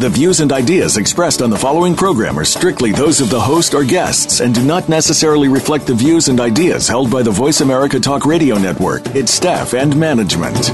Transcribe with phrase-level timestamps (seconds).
[0.00, 3.74] The views and ideas expressed on the following program are strictly those of the host
[3.74, 7.60] or guests and do not necessarily reflect the views and ideas held by the Voice
[7.60, 10.70] America Talk Radio Network, its staff, and management.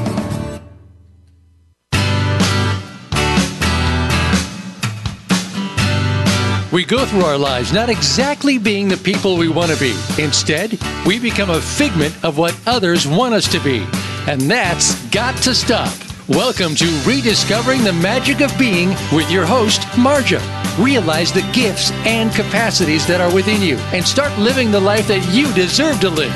[6.72, 9.98] We go through our lives not exactly being the people we want to be.
[10.22, 13.84] Instead, we become a figment of what others want us to be.
[14.29, 16.06] And that's got to stop.
[16.30, 20.40] Welcome to Rediscovering the Magic of Being with your host, Marja.
[20.76, 25.25] Realize the gifts and capacities that are within you and start living the life that
[25.32, 26.32] you deserve to live.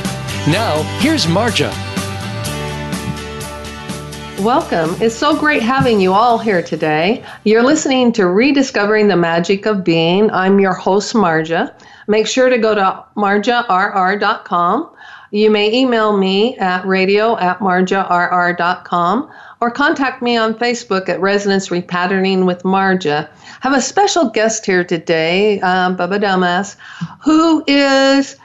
[0.47, 1.73] Now, here's Marja.
[4.45, 4.95] Welcome.
[5.03, 7.25] It's so great having you all here today.
[7.43, 10.31] You're listening to Rediscovering the Magic of Being.
[10.31, 11.75] I'm your host, Marja.
[12.07, 14.95] Make sure to go to marjarr.com.
[15.33, 21.69] You may email me at radio at marjarr.com or contact me on Facebook at Resonance
[21.69, 23.29] Repatterning with Marja.
[23.29, 26.77] I have a special guest here today, um, Bubba Dumbass,
[27.23, 28.37] who is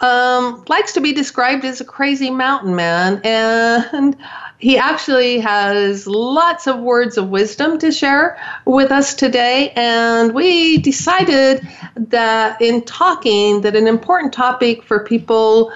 [0.00, 4.16] um, likes to be described as a crazy mountain man, and
[4.58, 9.70] he actually has lots of words of wisdom to share with us today.
[9.74, 15.72] And we decided that in talking, that an important topic for people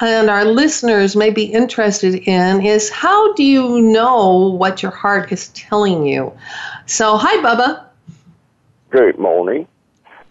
[0.00, 5.30] and our listeners may be interested in is how do you know what your heart
[5.32, 6.32] is telling you?
[6.86, 7.84] So, hi, Bubba.
[8.90, 9.66] Good morning.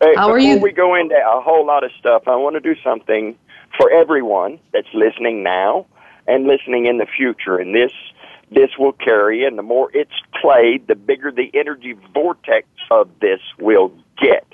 [0.02, 0.56] Hey, how are you?
[0.56, 3.38] Before we go into a whole lot of stuff, I want to do something
[3.78, 5.86] for everyone that's listening now
[6.28, 7.58] and listening in the future.
[7.58, 7.92] And this
[8.52, 13.40] this will carry, and the more it's played, the bigger the energy vortex of this
[13.60, 14.46] will get.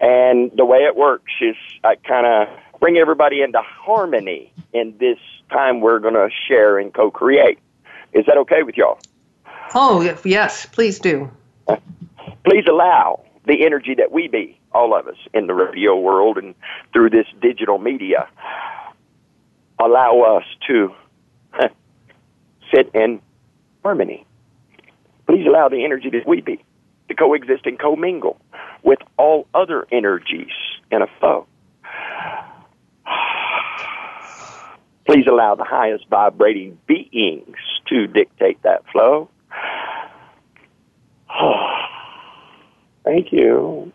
[0.00, 2.48] And the way it works is I kind of
[2.80, 5.18] bring everybody into harmony in this
[5.50, 7.58] time we're going to share and co-create.
[8.12, 8.98] Is that okay with y'all?
[9.74, 11.30] Oh, yes, please do.
[12.44, 16.54] Please allow the energy that we be, all of us in the radio world and
[16.92, 18.28] through this digital media,
[19.78, 20.94] allow us to
[22.74, 23.20] sit in
[23.82, 24.24] harmony.
[25.26, 26.62] Please allow the energy that we be
[27.08, 28.38] to coexist and commingle
[28.82, 30.52] with all other energies
[30.90, 31.46] in a flow.
[35.08, 39.30] Please allow the highest vibrating beings to dictate that flow.
[43.04, 43.90] Thank you.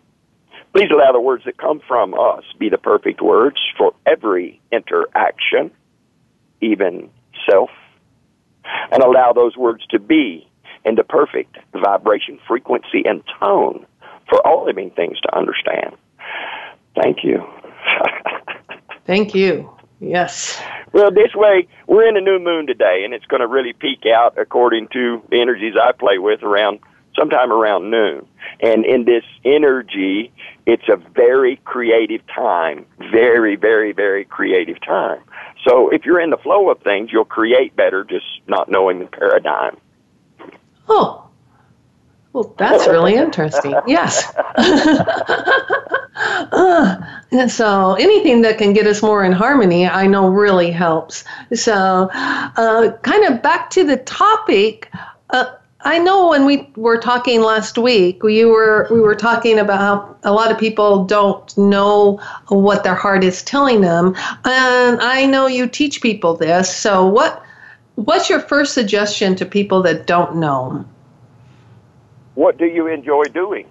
[0.73, 5.69] Please allow the words that come from us be the perfect words for every interaction,
[6.61, 7.11] even
[7.47, 7.69] self,
[8.91, 10.47] and allow those words to be
[10.83, 13.85] in the perfect vibration, frequency, and tone
[14.27, 15.95] for all living things to understand.
[16.99, 17.43] Thank you.
[19.05, 19.72] Thank you.
[20.03, 20.61] Yes.
[20.91, 24.05] Well, this way, we're in a new moon today, and it's going to really peak
[24.05, 26.79] out according to the energies I play with around
[27.17, 28.25] sometime around noon.
[28.61, 30.31] And in this energy,
[30.65, 32.85] it's a very creative time.
[33.11, 35.21] Very, very, very creative time.
[35.65, 39.05] So if you're in the flow of things, you'll create better just not knowing the
[39.05, 39.77] paradigm.
[40.89, 41.29] Oh.
[42.33, 43.75] Well, that's really interesting.
[43.87, 44.33] Yes.
[46.15, 51.23] uh, so anything that can get us more in harmony, I know really helps.
[51.53, 54.91] So, uh, kind of back to the topic.
[55.29, 55.45] Uh,
[55.85, 60.15] I know when we were talking last week, we were we were talking about how
[60.23, 65.47] a lot of people don't know what their heart is telling them, and I know
[65.47, 66.73] you teach people this.
[66.73, 67.43] So what
[67.95, 70.85] what's your first suggestion to people that don't know?
[72.35, 73.67] What do you enjoy doing?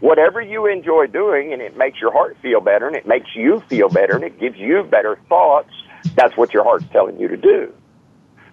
[0.00, 3.60] Whatever you enjoy doing, and it makes your heart feel better, and it makes you
[3.68, 5.72] feel better, and it gives you better thoughts.
[6.14, 7.72] That's what your heart's telling you to do.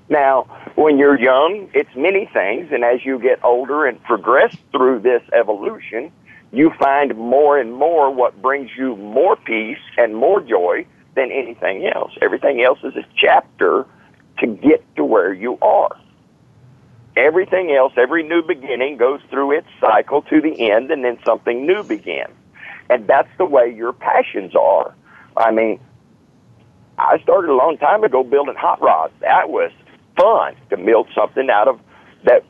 [0.09, 0.44] Now,
[0.75, 5.24] when you're young, it's many things, and as you get older and progress through this
[5.33, 6.12] evolution,
[6.51, 11.88] you find more and more what brings you more peace and more joy than anything
[11.88, 12.12] else.
[12.21, 13.86] Everything else is a chapter
[14.39, 15.95] to get to where you are.
[17.17, 21.65] Everything else, every new beginning goes through its cycle to the end, and then something
[21.65, 22.33] new begins.
[22.89, 24.94] And that's the way your passions are.
[25.38, 25.79] I mean,
[26.97, 29.13] I started a long time ago building hot rods.
[29.21, 29.71] That was
[30.17, 31.79] fun to build something out of
[32.23, 32.44] that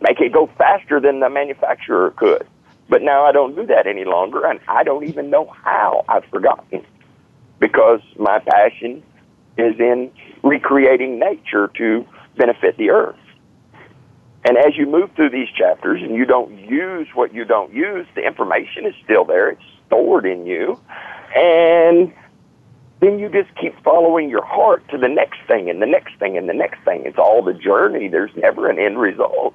[0.00, 2.46] make it go faster than the manufacturer could.
[2.88, 6.04] But now I don't do that any longer, and I don't even know how.
[6.08, 6.84] I've forgotten
[7.58, 9.02] because my passion
[9.56, 10.10] is in
[10.42, 12.06] recreating nature to
[12.36, 13.16] benefit the earth.
[14.44, 18.06] And as you move through these chapters and you don't use what you don't use,
[18.14, 19.50] the information is still there.
[19.50, 20.80] It's stored in you.
[21.36, 22.12] And
[23.00, 26.38] then you just keep following your heart to the next thing and the next thing
[26.38, 27.04] and the next thing.
[27.04, 28.08] It's all the journey.
[28.08, 29.54] There's never an end result.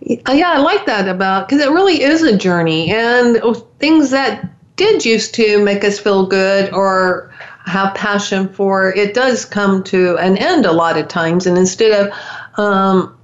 [0.00, 3.42] Yeah, I like that about because it really is a journey, and
[3.80, 7.34] things that did used to make us feel good or
[7.64, 11.46] have passion for, it does come to an end a lot of times.
[11.46, 12.12] And instead of
[12.56, 13.16] um,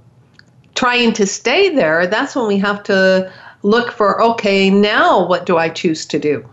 [0.75, 3.31] trying to stay there, that's when we have to
[3.63, 6.47] look for, okay, now what do I choose to do?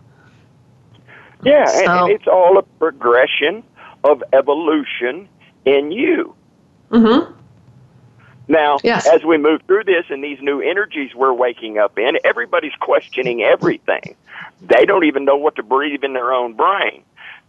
[1.43, 3.63] Yeah, so, and it's all a progression
[4.05, 5.29] of evolution
[5.65, 6.35] in you.
[6.91, 7.33] Mm-hmm.
[8.49, 9.07] Now, yes.
[9.07, 13.43] as we move through this and these new energies we're waking up in, everybody's questioning
[13.43, 14.17] everything.
[14.61, 17.05] They don't even know what to breathe in their own brain.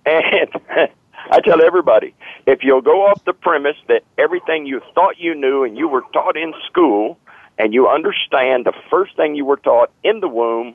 [0.06, 0.50] And
[1.29, 2.13] I tell everybody,
[2.47, 6.03] if you'll go off the premise that everything you thought you knew and you were
[6.13, 7.18] taught in school,
[7.57, 10.73] and you understand the first thing you were taught in the womb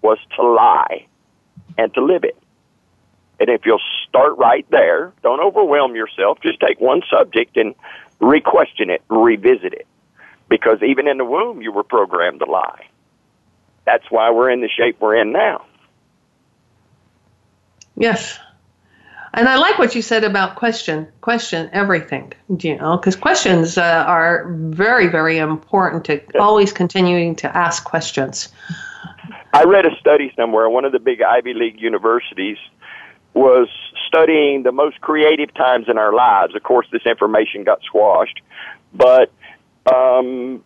[0.00, 1.06] was to lie
[1.76, 2.36] and to live it.
[3.40, 6.38] And if you'll start right there, don't overwhelm yourself.
[6.42, 7.74] Just take one subject and
[8.20, 9.86] re-question it, revisit it.
[10.48, 12.86] Because even in the womb, you were programmed to lie.
[13.84, 15.64] That's why we're in the shape we're in now.
[17.96, 18.38] Yes.
[19.34, 24.04] And I like what you said about question, question everything, you know, because questions uh,
[24.06, 28.48] are very, very important to always continuing to ask questions.
[29.52, 32.58] I read a study somewhere, one of the big Ivy League universities
[33.34, 33.68] was
[34.06, 36.54] studying the most creative times in our lives.
[36.56, 38.40] Of course, this information got squashed,
[38.92, 39.30] but
[39.92, 40.64] um,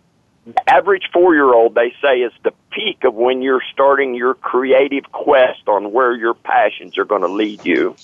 [0.67, 5.05] average four year old, they say, is the peak of when you're starting your creative
[5.13, 7.97] quest on where your passions are going to lead you,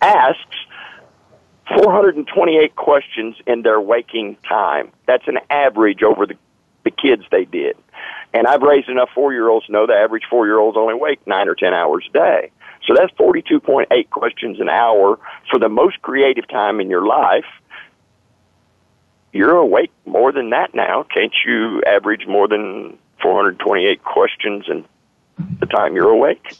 [0.00, 0.56] asks
[1.68, 4.90] 428 questions in their waking time.
[5.06, 6.36] That's an average over the,
[6.84, 7.76] the kids they did.
[8.32, 10.94] And I've raised enough four year olds to know the average four year olds only
[10.94, 12.50] wake nine or 10 hours a day.
[12.86, 15.18] So that's 42.8 questions an hour
[15.50, 17.44] for the most creative time in your life
[19.36, 21.04] you're awake more than that now.
[21.14, 24.84] Can't you average more than 428 questions in
[25.58, 26.56] the time you're awake?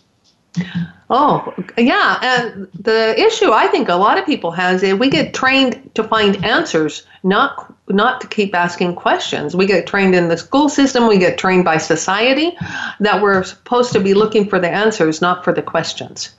[1.10, 2.18] Oh, yeah.
[2.20, 6.02] And the issue I think a lot of people has is we get trained to
[6.02, 9.54] find answers, not not to keep asking questions.
[9.54, 12.56] We get trained in the school system, we get trained by society
[12.98, 16.34] that we're supposed to be looking for the answers, not for the questions.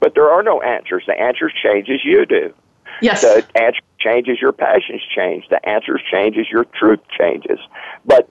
[0.00, 1.04] But there are no answers.
[1.06, 2.54] The answers change as you do.
[3.02, 3.20] Yes.
[3.20, 5.46] The answer changes, your passions change.
[5.50, 7.58] The answers changes, your truth changes.
[8.06, 8.30] But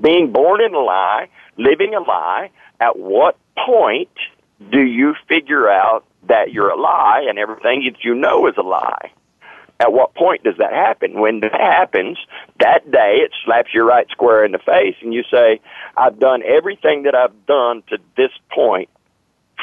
[0.00, 2.50] being born in a lie, living a lie,
[2.80, 4.10] at what point
[4.70, 8.62] do you figure out that you're a lie and everything that you know is a
[8.62, 9.10] lie?
[9.78, 11.20] At what point does that happen?
[11.20, 12.18] When that happens,
[12.60, 15.60] that day it slaps you right square in the face and you say,
[15.96, 18.88] I've done everything that I've done to this point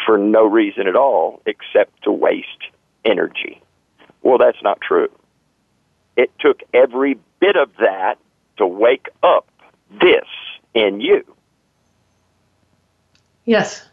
[0.05, 2.47] for no reason at all except to waste
[3.03, 3.61] energy.
[4.21, 5.09] Well, that's not true.
[6.15, 8.19] It took every bit of that
[8.57, 9.47] to wake up
[9.99, 10.25] this
[10.73, 11.23] in you.
[13.45, 13.87] Yes.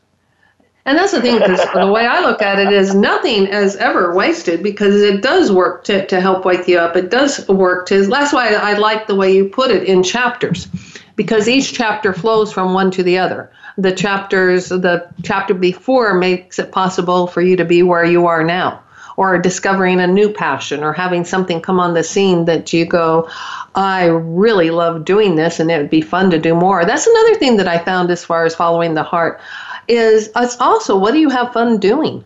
[0.86, 4.14] And that's the thing, because the way I look at it is nothing is ever
[4.14, 6.96] wasted because it does work to, to help wake you up.
[6.96, 10.68] It does work to, that's why I like the way you put it in chapters,
[11.16, 13.52] because each chapter flows from one to the other.
[13.76, 18.42] The chapters, the chapter before makes it possible for you to be where you are
[18.42, 18.82] now
[19.16, 23.28] or discovering a new passion or having something come on the scene that you go,
[23.74, 26.84] I really love doing this and it would be fun to do more.
[26.84, 29.40] That's another thing that I found as far as following the heart
[29.88, 32.24] is it's also what do you have fun doing?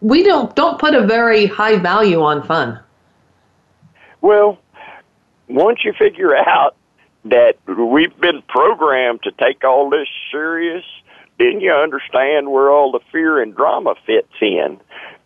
[0.00, 2.80] We don't don't put a very high value on fun.
[4.20, 4.58] Well,
[5.48, 6.76] once you figure out
[7.24, 10.84] that we've been programmed to take all this serious,
[11.38, 14.80] then you understand where all the fear and drama fits in.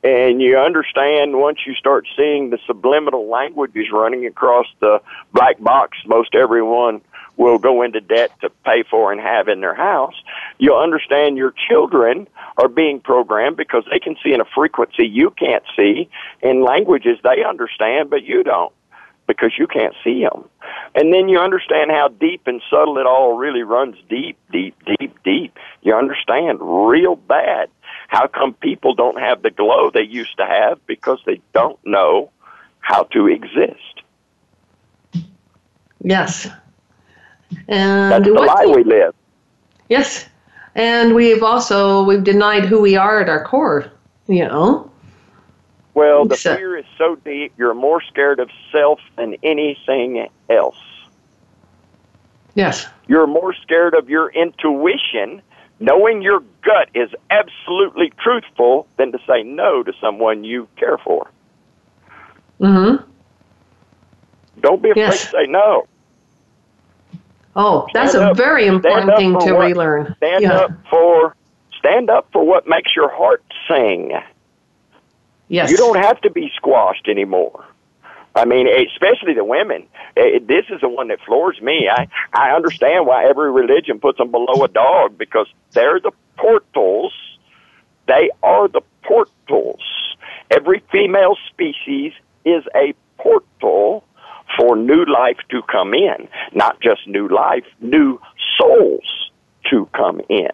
[0.07, 5.01] And you understand once you start seeing the subliminal languages running across the
[5.33, 7.01] black box most everyone
[7.37, 10.15] will go into debt to pay for and have in their house,
[10.59, 15.31] you'll understand your children are being programmed because they can see in a frequency you
[15.31, 16.09] can't see
[16.41, 18.73] in languages they understand but you don't
[19.27, 20.49] because you can't see them.
[20.95, 25.17] And then you understand how deep and subtle it all really runs deep, deep, deep,
[25.25, 25.53] deep.
[25.83, 27.71] You understand real bad
[28.09, 30.85] how come people don't have the glow they used to have?
[30.87, 32.31] Because they don't know
[32.81, 34.03] how to exist.
[36.03, 36.49] Yes.
[37.69, 39.15] And That's the lie we live.
[39.89, 40.27] Yes.
[40.75, 43.91] And we've also we've denied who we are at our core,
[44.29, 44.91] you know.
[45.95, 50.77] Well, the fear is so deep, you're more scared of self than anything else.
[52.55, 52.87] Yes.
[53.09, 55.41] You're more scared of your intuition,
[55.81, 61.31] knowing your gut is absolutely truthful, than to say no to someone you care for.
[62.61, 63.05] Mm-hmm.
[64.61, 65.25] Don't be afraid yes.
[65.25, 65.87] to say no.
[67.55, 70.15] Oh, that's stand a up, very important thing to what, relearn.
[70.19, 70.53] Stand yeah.
[70.53, 71.35] up for
[71.79, 74.13] stand up for what makes your heart sing.
[75.49, 75.71] Yes.
[75.71, 77.65] You don't have to be squashed anymore.
[78.37, 79.87] I mean, especially the women.
[80.15, 81.89] This is the one that floors me.
[81.89, 87.15] I I understand why every religion puts them below a dog because they're the portals.
[88.07, 89.83] They are the portals.
[90.51, 92.13] Every female species
[92.45, 94.05] is a portal
[94.57, 98.21] for new life to come in, not just new life, new
[98.59, 99.31] souls
[99.71, 100.51] to come in.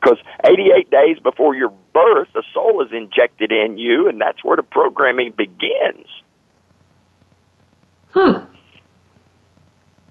[0.00, 4.56] Because 88 days before your birth, the soul is injected in you, and that's where
[4.56, 6.06] the programming begins.
[8.12, 8.44] Hmm.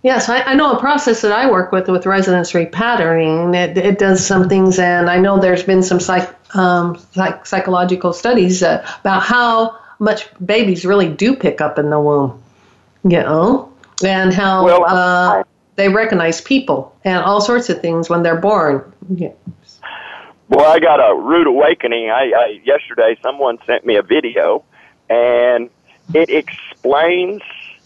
[0.02, 3.54] Yes, I, I, know a process that I work with with resonance repatterning.
[3.54, 8.14] It, it does some things, and I know there's been some psych, um, psych, psychological
[8.14, 12.42] studies uh, about how much babies really do pick up in the womb
[13.04, 13.72] you know,
[14.04, 15.44] and how well, uh,
[15.76, 18.94] they recognize people and all sorts of things when they're born.
[19.10, 19.32] Yeah.
[20.50, 22.10] Well, I got a rude awakening.
[22.10, 24.64] I, I yesterday someone sent me a video,
[25.10, 25.70] and
[26.14, 27.42] it explains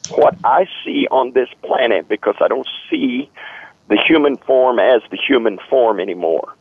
[0.09, 3.29] what I see on this planet because I don't see
[3.87, 6.55] the human form as the human form anymore.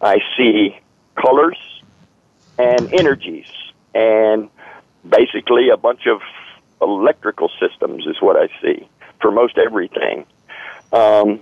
[0.00, 0.78] I see
[1.16, 1.58] colors
[2.58, 3.46] and energies
[3.94, 4.48] and
[5.08, 6.20] basically a bunch of
[6.80, 8.88] electrical systems is what I see
[9.20, 10.26] for most everything.
[10.92, 11.40] Um,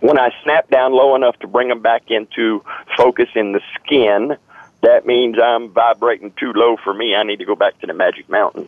[0.00, 2.64] when I snap down low enough to bring them back into
[2.96, 4.36] focus in the skin,
[4.82, 7.14] that means I'm vibrating too low for me.
[7.14, 8.66] I need to go back to the magic mountain.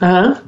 [0.00, 0.40] Uh huh.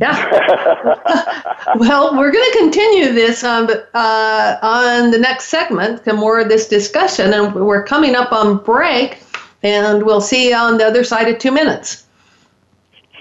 [0.00, 1.74] Yeah.
[1.76, 6.48] well, we're going to continue this um, uh, on the next segment, to more of
[6.48, 9.22] this discussion, and we're coming up on break,
[9.62, 12.06] and we'll see you on the other side of two minutes.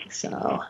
[0.09, 0.61] So.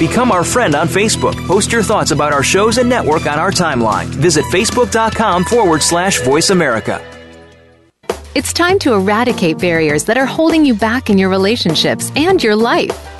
[0.00, 1.36] Become our friend on Facebook.
[1.46, 4.06] Post your thoughts about our shows and network on our timeline.
[4.06, 7.04] Visit facebook.com forward slash voice America.
[8.34, 12.56] It's time to eradicate barriers that are holding you back in your relationships and your
[12.56, 13.19] life.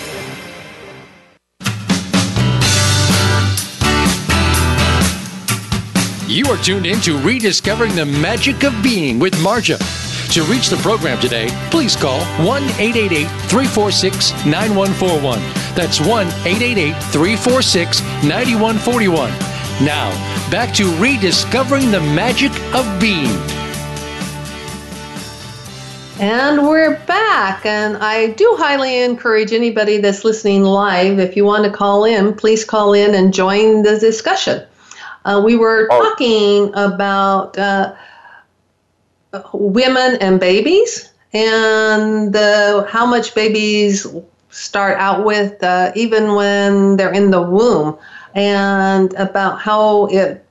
[6.31, 9.77] You are tuned in to Rediscovering the Magic of Being with Marja.
[10.33, 15.39] To reach the program today, please call 1 888 346 9141.
[15.75, 19.29] That's 1 888 346 9141.
[19.85, 20.09] Now,
[20.49, 23.35] back to rediscovering the magic of being.
[26.21, 27.65] And we're back.
[27.65, 32.33] And I do highly encourage anybody that's listening live, if you want to call in,
[32.33, 34.65] please call in and join the discussion.
[35.25, 36.03] Uh, we were oh.
[36.03, 37.93] talking about uh,
[39.53, 44.05] women and babies and the, how much babies
[44.49, 47.97] start out with, uh, even when they're in the womb,
[48.33, 50.45] and about how it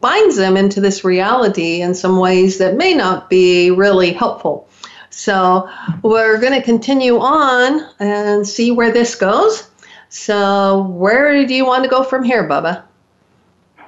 [0.00, 4.68] binds them into this reality in some ways that may not be really helpful.
[5.10, 5.68] So
[6.02, 9.68] we're going to continue on and see where this goes.
[10.08, 12.82] So where do you want to go from here, Bubba?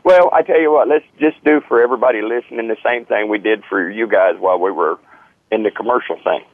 [0.05, 3.39] Well, I tell you what, let's just do for everybody listening the same thing we
[3.39, 4.99] did for you guys while we were
[5.51, 6.45] in the commercial thing.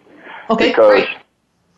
[0.49, 1.09] Okay, because great.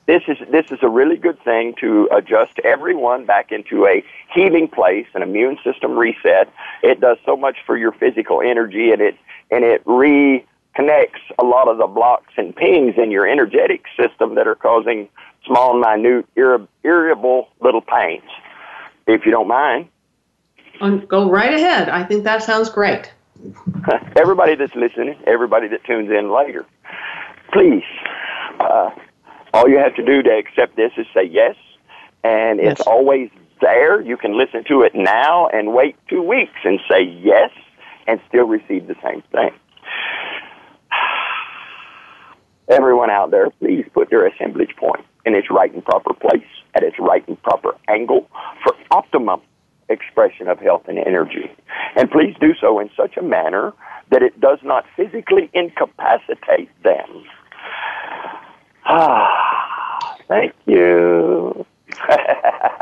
[0.07, 4.67] This is this is a really good thing to adjust everyone back into a healing
[4.67, 6.53] place, an immune system reset.
[6.83, 9.17] It does so much for your physical energy, and it
[9.53, 14.49] and it reconnects a lot of the blocks and pings in your energetic system that
[14.49, 15.09] are causing
[15.47, 18.29] small, minute, irritable little pains.
[19.07, 19.89] If you don't mind.
[20.83, 21.89] Um, go right ahead.
[21.89, 23.13] I think that sounds great.
[24.17, 26.67] everybody that's listening, everybody that tunes in later,
[27.53, 27.85] please,
[28.59, 28.91] uh,
[29.55, 31.55] all you have to do to accept this is say yes,
[32.25, 32.73] and yes.
[32.73, 34.01] it's always there.
[34.01, 37.51] You can listen to it now and wait two weeks and say yes
[38.09, 39.51] and still receive the same thing
[42.69, 46.43] everyone out there, please put their assemblage point in its right and proper place,
[46.75, 48.29] at its right and proper angle
[48.65, 49.41] for optimum
[49.93, 51.51] expression of health and energy.
[51.97, 53.73] And please do so in such a manner
[54.11, 57.25] that it does not physically incapacitate them.
[58.85, 61.65] Ah, thank you.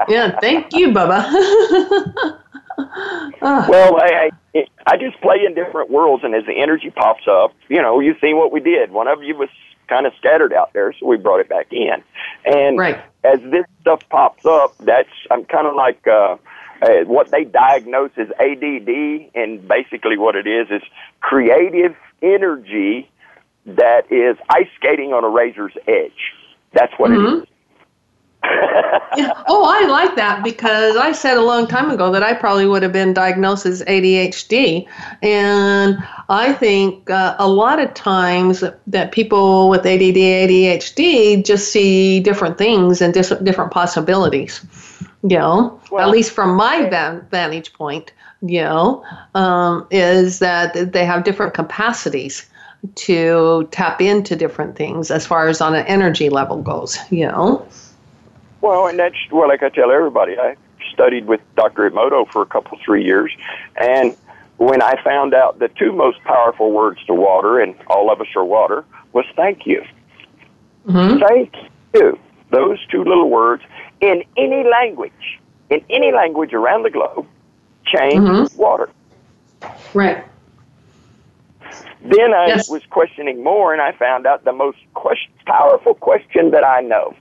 [0.09, 1.31] yeah, thank you, Bubba.
[3.43, 7.55] well, I, I, I just play in different worlds, and as the energy pops up,
[7.69, 8.93] you know, you've seen what we did.
[8.93, 9.49] One of you was
[9.89, 12.03] kind of scattered out there, so we brought it back in.
[12.47, 13.01] And right.
[13.25, 16.37] as this stuff pops up, that's I'm kind of like uh,
[16.83, 20.83] uh, what they diagnose as ADD, and basically what it is is
[21.21, 23.11] creative energy
[23.67, 26.35] that is ice skating on a razor's edge.
[26.73, 27.39] That's what mm-hmm.
[27.39, 27.49] it is
[29.17, 29.33] yeah.
[29.49, 32.83] Oh, I like that because I said a long time ago that I probably would
[32.83, 34.87] have been diagnosed as ADHD.
[35.23, 35.99] And
[36.31, 42.57] I think uh, a lot of times that people with ADD, ADHD just see different
[42.57, 44.65] things and dis- different possibilities,
[45.23, 46.89] you know, well, at least from my
[47.31, 49.05] vantage point, you know,
[49.35, 52.49] um, is that they have different capacities
[52.95, 57.67] to tap into different things as far as on an energy level goes, you know.
[58.63, 60.57] Well, and that's well, like I tell everybody, I
[60.93, 61.91] studied with Dr.
[61.91, 63.33] Emoto for a couple, three years,
[63.77, 64.17] and
[64.57, 68.27] when I found out the two most powerful words to water, and all of us
[68.37, 69.85] are water, was thank you.
[70.87, 71.19] Mm-hmm.
[71.27, 71.55] Thank
[71.95, 72.19] you.
[72.51, 73.63] Those two little words
[74.01, 77.27] in any language, in any language around the globe,
[77.85, 78.57] change mm-hmm.
[78.57, 78.91] water.
[79.95, 80.25] Right.
[82.03, 82.71] Then I yes.
[82.71, 87.15] was questioning more, and I found out the most question, powerful question that I know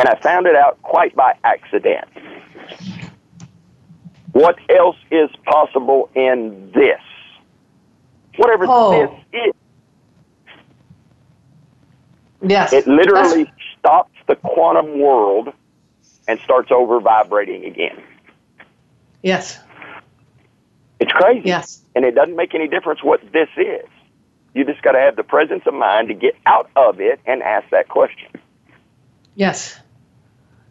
[0.00, 2.06] and I found it out quite by accident.
[4.32, 7.00] What else is possible in this?
[8.36, 9.20] Whatever oh.
[9.32, 9.54] this is.
[12.42, 12.72] Yes.
[12.72, 13.56] It literally That's...
[13.78, 15.52] stops the quantum world
[16.30, 18.00] and starts over vibrating again.
[19.20, 19.58] Yes.
[21.00, 21.48] It's crazy.
[21.48, 21.82] Yes.
[21.96, 23.88] And it doesn't make any difference what this is.
[24.54, 27.42] You just got to have the presence of mind to get out of it and
[27.42, 28.30] ask that question.
[29.34, 29.76] Yes.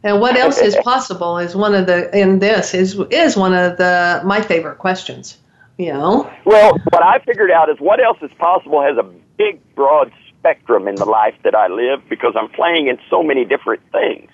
[0.01, 3.77] And what else is possible is one of the in this is is one of
[3.77, 5.37] the my favorite questions.
[5.77, 6.31] You know.
[6.45, 9.03] Well, what I figured out is what else is possible has a
[9.37, 13.43] big broad spectrum in the life that I live because I'm playing in so many
[13.43, 14.29] different things.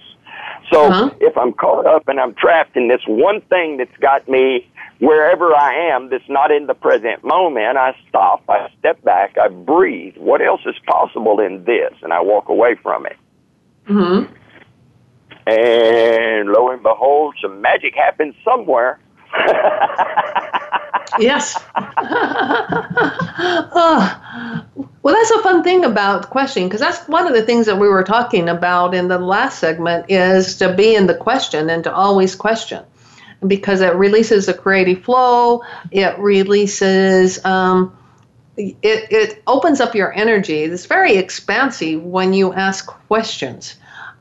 [0.72, 1.12] So uh-huh.
[1.20, 4.68] if I'm caught up and I'm trapped in this one thing that's got me
[5.00, 9.50] wherever I am that's not in the present moment, I stop, I step back, I
[9.50, 10.16] breathe.
[10.18, 11.94] What else is possible in this?
[12.02, 13.18] And I walk away from it.
[13.88, 14.34] Mm-hmm.
[15.48, 19.00] And lo and behold, some magic happens somewhere.
[21.20, 21.56] Yes.
[23.74, 24.22] oh.
[25.06, 27.88] Well, that's a fun thing about questioning because that's one of the things that we
[27.88, 31.94] were talking about in the last segment is to be in the question and to
[31.94, 32.84] always question
[33.46, 35.62] because it releases a creative flow.
[35.92, 37.46] It releases.
[37.46, 37.96] Um,
[38.58, 40.64] it, it opens up your energy.
[40.64, 43.76] It's very expansive when you ask questions.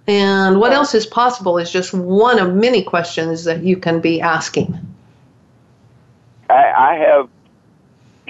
[0.07, 4.21] And what else is possible is just one of many questions that you can be
[4.21, 4.94] asking.
[6.49, 7.29] I, I have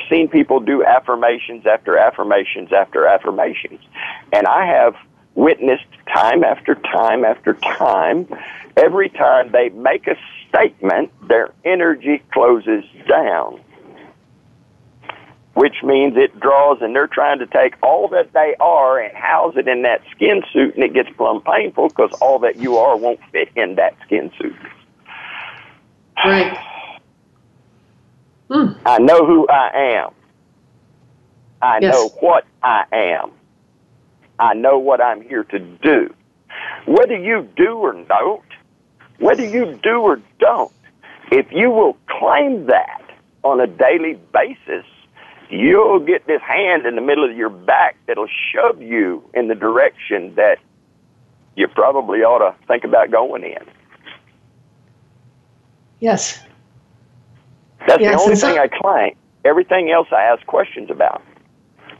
[0.08, 3.80] seen people do affirmations after affirmations after affirmations.
[4.32, 4.96] And I have
[5.34, 8.28] witnessed time after time after time,
[8.76, 10.16] every time they make a
[10.48, 13.60] statement, their energy closes down.
[15.54, 19.54] Which means it draws, and they're trying to take all that they are and house
[19.56, 22.96] it in that skin suit, and it gets plumb painful because all that you are
[22.96, 24.56] won't fit in that skin suit.
[26.24, 26.58] Right.
[28.50, 28.78] Mm.
[28.84, 30.10] I know who I am.
[31.62, 31.94] I yes.
[31.94, 33.30] know what I am.
[34.38, 36.14] I know what I'm here to do.
[36.86, 38.42] Whether you do or don't,
[39.18, 40.72] whether you do or don't,
[41.32, 43.02] if you will claim that
[43.42, 44.84] on a daily basis,
[45.48, 49.54] you'll get this hand in the middle of your back that'll shove you in the
[49.54, 50.58] direction that
[51.56, 53.64] you probably ought to think about going in.
[56.00, 56.40] Yes.
[57.86, 59.16] That's yes, the only thing I claim.
[59.44, 61.22] Everything else I ask questions about.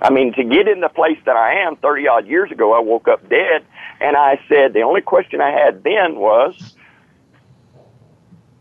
[0.01, 2.81] I mean, to get in the place that I am 30 odd years ago, I
[2.81, 3.64] woke up dead
[4.01, 6.75] and I said, the only question I had then was,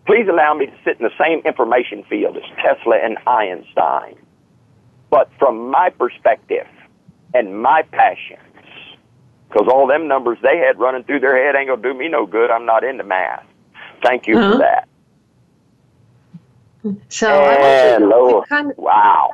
[0.05, 4.15] please allow me to sit in the same information field as Tesla and Einstein.
[5.09, 6.67] But from my perspective
[7.33, 8.39] and my passions,
[9.49, 12.09] because all them numbers they had running through their head ain't going to do me
[12.09, 12.49] no good.
[12.49, 13.45] I'm not into math.
[14.03, 14.53] Thank you uh-huh.
[14.53, 14.87] for that.
[17.09, 19.31] So and I want kind of, wow.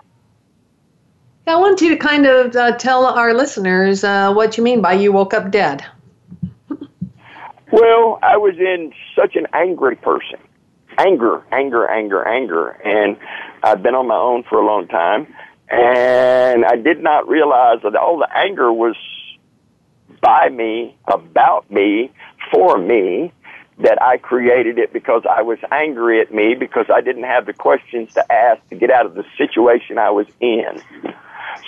[1.48, 4.94] I want you to kind of uh, tell our listeners uh, what you mean by
[4.94, 5.84] you woke up dead.
[7.72, 10.38] well, I was in such an angry person.
[11.00, 12.70] Anger, anger, anger, anger.
[12.70, 13.18] And
[13.64, 15.34] I've been on my own for a long time.
[15.70, 18.96] And I did not realize that all the anger was
[20.22, 22.12] by me, about me,
[22.52, 23.32] for me,
[23.80, 27.54] that I created it because I was angry at me because I didn't have the
[27.54, 30.82] questions to ask to get out of the situation I was in.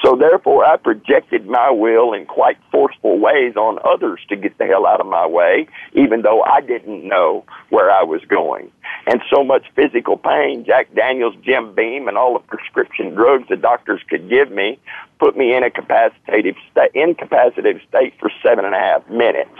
[0.04, 4.65] So therefore, I projected my will in quite forceful ways on others to get the
[4.65, 8.71] hell out of my way, even though I didn't know where I was going.
[9.08, 13.58] And so much physical pain, Jack Daniels, Jim Beam, and all the prescription drugs the
[13.58, 14.80] doctors could give me
[15.19, 19.56] put me in a capacitative sta- incapacitated state for seven and a half minutes.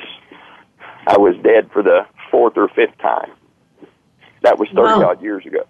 [1.06, 3.32] I was dead for the fourth or fifth time.
[4.42, 5.10] That was 30 wow.
[5.12, 5.68] odd years ago.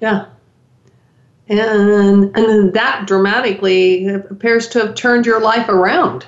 [0.00, 0.26] Yeah.
[1.48, 6.26] And, and that dramatically appears to have turned your life around.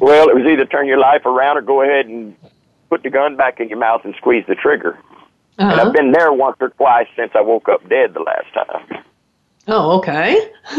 [0.00, 2.34] Well, it was either turn your life around or go ahead and
[2.88, 4.98] put the gun back in your mouth and squeeze the trigger.
[5.58, 5.70] Uh-huh.
[5.70, 9.04] And I've been there once or twice since I woke up dead the last time.
[9.68, 10.50] Oh, okay.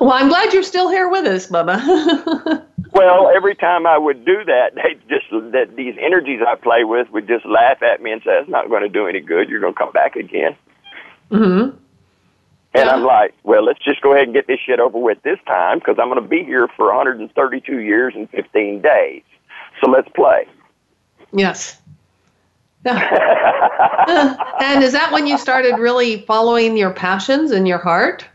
[0.00, 2.66] well, I'm glad you're still here with us, Bubba.
[2.92, 7.08] well, every time I would do that, they just that these energies I play with
[7.10, 9.48] would just laugh at me and say, "It's not going to do any good.
[9.48, 10.56] You're going to come back again."
[11.30, 11.78] Mm-hmm.
[12.76, 12.92] And yeah.
[12.92, 15.78] I'm like, well, let's just go ahead and get this shit over with this time
[15.78, 19.22] because I'm going to be here for 132 years and 15 days.
[19.80, 20.48] So let's play.
[21.32, 21.80] Yes.
[22.84, 24.36] Yeah.
[24.60, 28.26] and is that when you started really following your passions and your heart?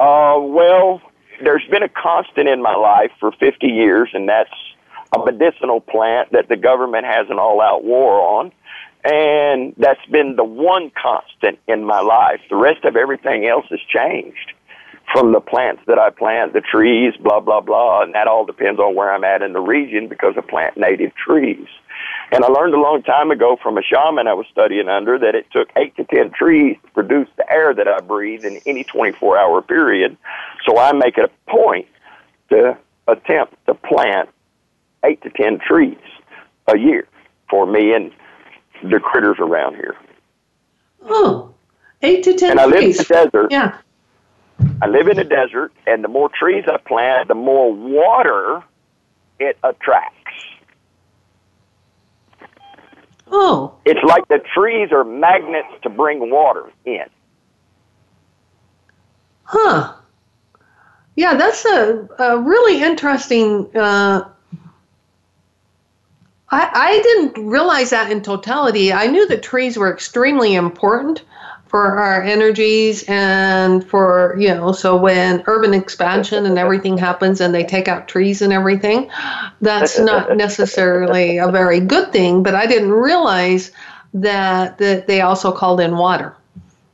[0.00, 1.00] Uh, well,
[1.42, 4.50] there's been a constant in my life for 50 years, and that's
[5.14, 8.52] a medicinal plant that the government has an all out war on.
[9.04, 12.40] And that's been the one constant in my life.
[12.50, 14.52] The rest of everything else has changed
[15.12, 18.02] from the plants that I plant, the trees, blah, blah, blah.
[18.02, 21.14] And that all depends on where I'm at in the region because I plant native
[21.14, 21.66] trees.
[22.30, 25.34] And I learned a long time ago from a shaman I was studying under that
[25.34, 28.84] it took eight to ten trees to produce the air that I breathe in any
[28.84, 30.16] 24 hour period.
[30.66, 31.86] So I make it a point
[32.50, 34.28] to attempt to plant
[35.04, 35.96] eight to ten trees
[36.66, 37.06] a year
[37.48, 38.12] for me and
[38.82, 39.96] the critters around here.
[41.04, 41.54] Oh,
[42.02, 43.48] eight to ten and I live in the desert.
[43.50, 43.78] Yeah.
[44.82, 48.62] I live in the desert, and the more trees I plant, the more water
[49.38, 50.17] it attracts.
[53.30, 53.74] Oh.
[53.84, 57.04] It's like the trees are magnets to bring water in.
[59.44, 59.94] Huh.
[61.16, 64.28] Yeah, that's a, a really interesting uh,
[66.50, 68.92] I, I didn't realize that in totality.
[68.92, 71.22] I knew that trees were extremely important
[71.68, 77.54] for our energies and for, you know, so when urban expansion and everything happens and
[77.54, 79.10] they take out trees and everything,
[79.60, 82.42] that's not necessarily a very good thing.
[82.42, 83.70] But I didn't realize
[84.14, 86.34] that, that they also called in water.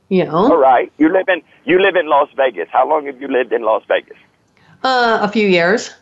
[0.09, 0.51] You know?
[0.51, 0.91] All right.
[0.97, 2.69] You live in you live in Las Vegas.
[2.71, 4.17] How long have you lived in Las Vegas?
[4.83, 5.95] Uh, a few years.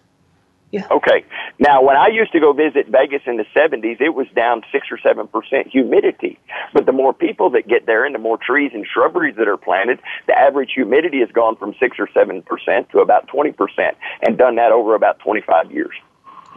[0.73, 0.87] Yeah.
[0.89, 1.23] Okay.
[1.59, 4.87] Now, when I used to go visit Vegas in the 70s, it was down 6
[4.89, 6.39] or 7% humidity.
[6.73, 9.55] But the more people that get there and the more trees and shrubberies that are
[9.55, 13.91] planted, the average humidity has gone from 6 or 7% to about 20%
[14.23, 15.93] and done that over about 25 years.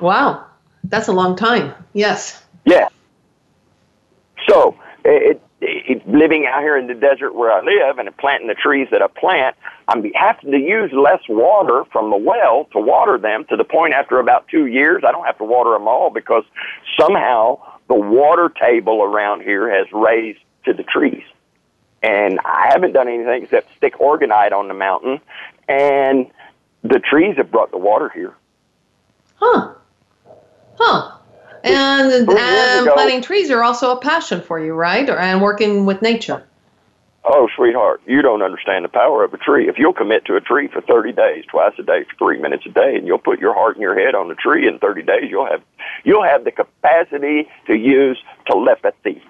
[0.01, 0.47] Wow.
[0.85, 1.75] That's a long time.
[1.93, 2.43] Yes.
[2.65, 2.89] Yeah.
[4.49, 5.43] So, it, it,
[6.07, 9.07] living out here in the desert where I live and planting the trees that I
[9.07, 9.57] plant,
[9.89, 13.95] I'm having to use less water from the well to water them to the point
[13.95, 16.45] after about two years, I don't have to water them all because
[16.99, 21.25] somehow the water table around here has raised to the trees.
[22.03, 25.21] And I haven't done anything except stick orgonite on the mountain,
[25.69, 26.31] and
[26.83, 28.35] the trees have brought the water here.
[29.37, 29.75] Huh.
[30.79, 31.16] Huh.
[31.67, 35.09] And, and um, planting trees are also a passion for you, right?
[35.09, 36.47] And working with nature.
[37.29, 39.69] Oh, sweetheart, you don't understand the power of a tree.
[39.69, 42.65] If you'll commit to a tree for 30 days, twice a day, for three minutes
[42.67, 45.03] a day, and you'll put your heart and your head on the tree in 30
[45.03, 45.61] days, you'll have,
[46.05, 49.21] you'll have the capacity to use telepathy,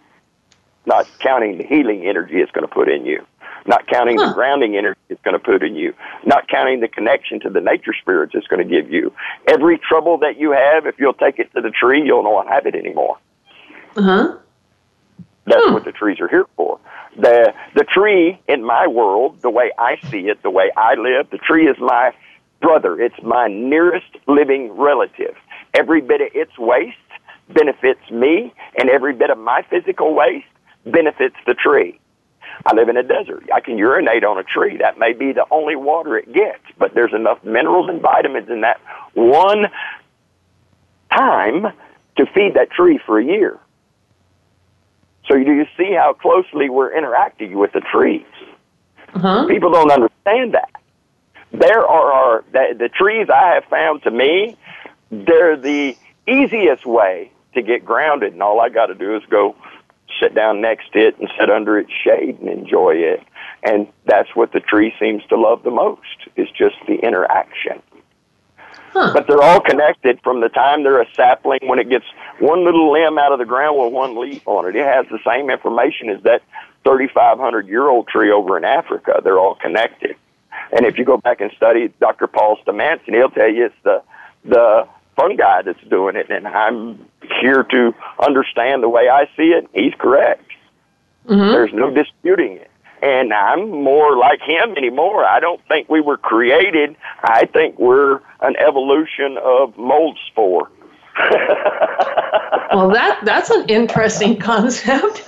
[0.85, 3.25] not counting the healing energy it's going to put in you
[3.67, 4.29] not counting huh.
[4.29, 7.61] the grounding energy it's going to put in you, not counting the connection to the
[7.61, 9.13] nature spirits it's going to give you.
[9.47, 12.67] Every trouble that you have, if you'll take it to the tree, you'll not have
[12.67, 13.19] it anymore.
[13.97, 14.37] Uh huh.
[15.47, 15.75] That's hmm.
[15.75, 16.79] what the trees are here for.
[17.17, 21.31] The the tree in my world, the way I see it, the way I live,
[21.31, 22.13] the tree is my
[22.61, 23.01] brother.
[23.01, 25.35] It's my nearest living relative.
[25.73, 26.97] Every bit of its waste
[27.49, 30.47] benefits me, and every bit of my physical waste
[30.85, 31.99] benefits the tree.
[32.65, 33.49] I live in a desert.
[33.55, 34.79] I can urinate on a tree.
[34.79, 38.63] That may be the only water it gets, but there's enough minerals and vitamins in
[38.63, 38.81] that
[39.15, 39.67] one
[41.15, 41.67] time
[42.17, 43.59] to feed that tree for a year.
[45.29, 48.27] So do you see how closely we're interacting with the trees?
[49.15, 49.47] Uh-huh.
[49.47, 50.71] People don't understand that.
[51.53, 54.57] There are our, the, the trees I have found to me,
[55.11, 55.97] they're the
[56.29, 59.57] easiest way to get grounded, and all I got to do is go
[60.21, 63.23] sit down next to it and sit under its shade and enjoy it.
[63.63, 67.83] And that's what the tree seems to love the most is just the interaction.
[68.93, 69.13] Huh.
[69.13, 72.07] But they're all connected from the time they're a sapling when it gets
[72.39, 74.77] one little limb out of the ground with one leaf on it.
[74.77, 76.43] It has the same information as that
[76.85, 79.21] 3,500 year old tree over in Africa.
[79.23, 80.17] They're all connected.
[80.73, 82.27] And if you go back and study Dr.
[82.27, 84.03] Paul Stamanson, he'll tell you it's the,
[84.45, 87.05] the fungi that's doing it, and I'm
[87.41, 89.69] here to understand the way I see it.
[89.75, 90.45] He's correct.
[91.27, 91.51] Mm-hmm.
[91.53, 92.71] There's no disputing it.
[93.03, 95.25] And I'm more like him anymore.
[95.25, 96.97] I don't think we were created.
[97.23, 100.71] I think we're an evolution of mold spore.
[102.73, 105.23] well, that that's an interesting concept.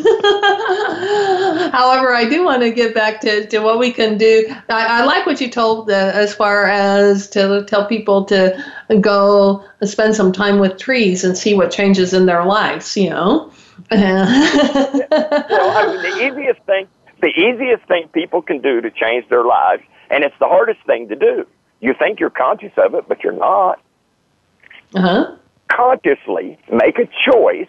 [1.73, 4.47] However, I do want to get back to, to what we can do.
[4.69, 8.63] I, I like what you told uh, as far as to tell people to
[9.01, 12.97] go spend some time with trees and see what changes in their lives.
[12.97, 13.53] You know.
[13.91, 16.89] well, I mean, the easiest thing
[17.21, 21.09] the easiest thing people can do to change their lives, and it's the hardest thing
[21.09, 21.47] to do.
[21.81, 23.81] You think you're conscious of it, but you're not.
[24.95, 25.37] Uh huh
[25.69, 27.69] consciously make a choice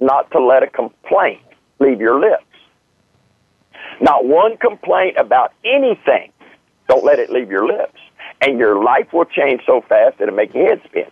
[0.00, 1.42] not to let a complaint
[1.80, 2.44] leave your lips.
[4.00, 6.32] Not one complaint about anything.
[6.88, 7.98] Don't let it leave your lips.
[8.40, 11.10] And your life will change so fast that it'll make your head spin.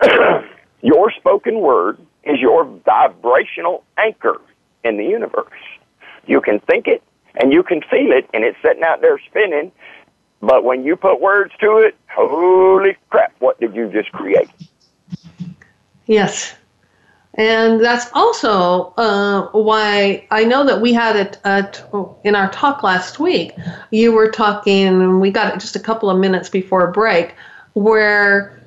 [0.82, 4.40] your spoken word is your vibrational anchor
[4.84, 5.50] in the universe.
[6.26, 7.02] You can think it
[7.40, 9.70] and you can feel it, and it's sitting out there spinning,
[10.40, 14.48] but when you put words to it, holy crap, what did you just create?
[16.06, 16.54] Yes.
[17.34, 21.38] And that's also uh, why I know that we had it
[22.24, 23.52] in our talk last week.
[23.90, 27.34] You were talking, and we got it just a couple of minutes before break,
[27.74, 28.60] where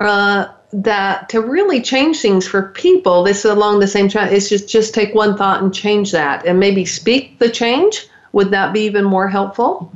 [0.00, 4.48] uh, that to really change things for people, this is along the same track, is
[4.48, 8.06] just, just take one thought and change that and maybe speak the change.
[8.32, 9.92] Would that be even more helpful?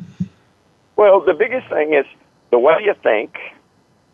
[0.98, 2.04] Well, the biggest thing is
[2.50, 3.38] the way you think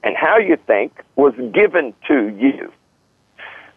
[0.02, 2.70] and how you think was given to you.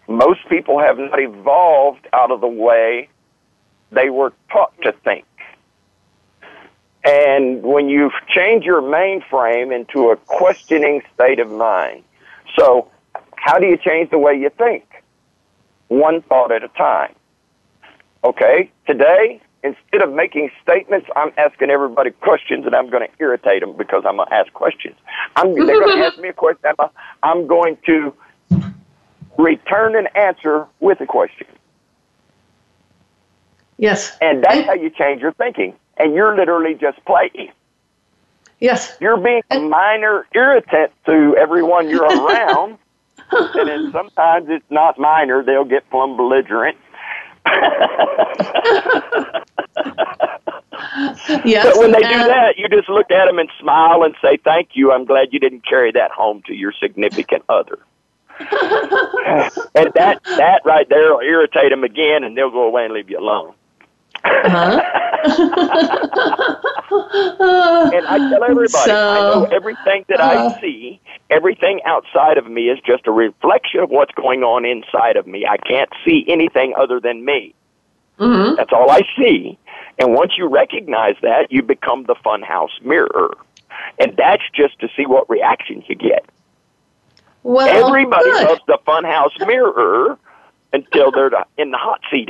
[0.10, 3.08] Most people have not evolved out of the way
[3.91, 5.26] they were taught to think.
[7.06, 12.04] And when you change your mainframe into a questioning state of mind,
[12.60, 12.91] so
[13.38, 14.84] how do you change the way you think?
[15.88, 17.15] One thought at a time.
[18.26, 19.39] Okay, today
[19.75, 24.03] instead of making statements, I'm asking everybody questions, and I'm going to irritate them because
[24.06, 24.95] I'm going to ask questions.
[25.36, 26.71] I'm, they're going to ask me a question.
[26.80, 26.89] I'm,
[27.23, 28.13] I'm going to
[29.38, 31.47] return an answer with a question.
[33.77, 34.17] Yes.
[34.21, 35.75] And that's how you change your thinking.
[35.97, 37.51] And you're literally just playing.
[38.60, 38.97] Yes.
[38.99, 42.77] You're being a minor irritant to everyone you're around.
[43.32, 46.77] and then sometimes it's not minor, they'll get plumb belligerent.
[51.46, 51.66] yes.
[51.66, 54.70] But when they do that, you just look at them and smile and say, "Thank
[54.74, 54.92] you.
[54.92, 57.80] I'm glad you didn't carry that home to your significant other."
[58.40, 63.10] and that that right there will irritate them again, and they'll go away and leave
[63.10, 63.54] you alone.
[64.24, 64.82] Uh-huh.
[67.94, 72.50] and I tell everybody, so, I know everything that uh, I see, everything outside of
[72.50, 75.46] me is just a reflection of what's going on inside of me.
[75.50, 77.54] I can't see anything other than me.
[78.20, 78.56] Mm-hmm.
[78.56, 79.58] That's all I see.
[79.99, 83.36] And once you recognize that, you become the funhouse mirror.
[83.99, 86.25] And that's just to see what reaction you get.
[87.43, 88.47] Well, Everybody good.
[88.47, 90.17] loves the funhouse mirror
[90.73, 92.29] until they're in the hot seat.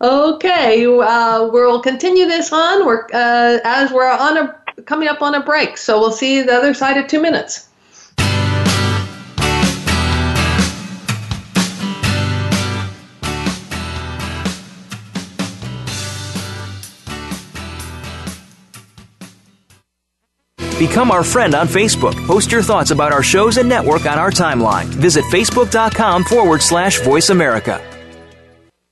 [0.00, 2.86] Okay, uh, we'll continue this on.
[2.86, 6.52] We're uh, as we're on a coming up on a break, so we'll see the
[6.52, 7.68] other side of two minutes.
[20.78, 22.14] Become our friend on Facebook.
[22.26, 24.86] Post your thoughts about our shows and network on our timeline.
[24.86, 27.80] Visit facebook.com forward slash voice America.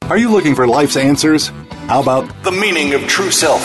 [0.02, 1.48] Are you looking for life's answers?
[1.88, 3.62] How about the meaning of true self?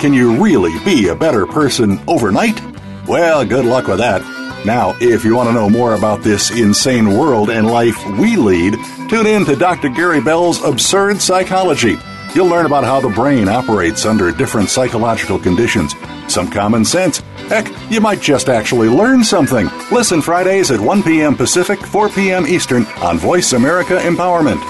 [0.00, 2.58] Can you really be a better person overnight?
[3.06, 4.22] Well, good luck with that.
[4.64, 8.74] Now, if you want to know more about this insane world and life we lead,
[9.10, 9.88] tune in to Dr.
[9.90, 11.96] Gary Bell's Absurd Psychology.
[12.34, 15.94] You'll learn about how the brain operates under different psychological conditions,
[16.28, 17.18] some common sense.
[17.48, 19.68] Heck, you might just actually learn something.
[19.90, 21.34] Listen Fridays at 1 p.m.
[21.34, 22.46] Pacific, 4 p.m.
[22.46, 24.62] Eastern on Voice America Empowerment.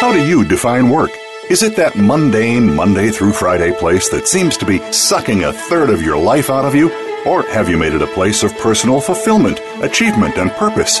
[0.00, 1.10] How do you define work?
[1.50, 5.90] Is it that mundane Monday through Friday place that seems to be sucking a third
[5.90, 6.90] of your life out of you?
[7.26, 11.00] Or have you made it a place of personal fulfillment, achievement, and purpose?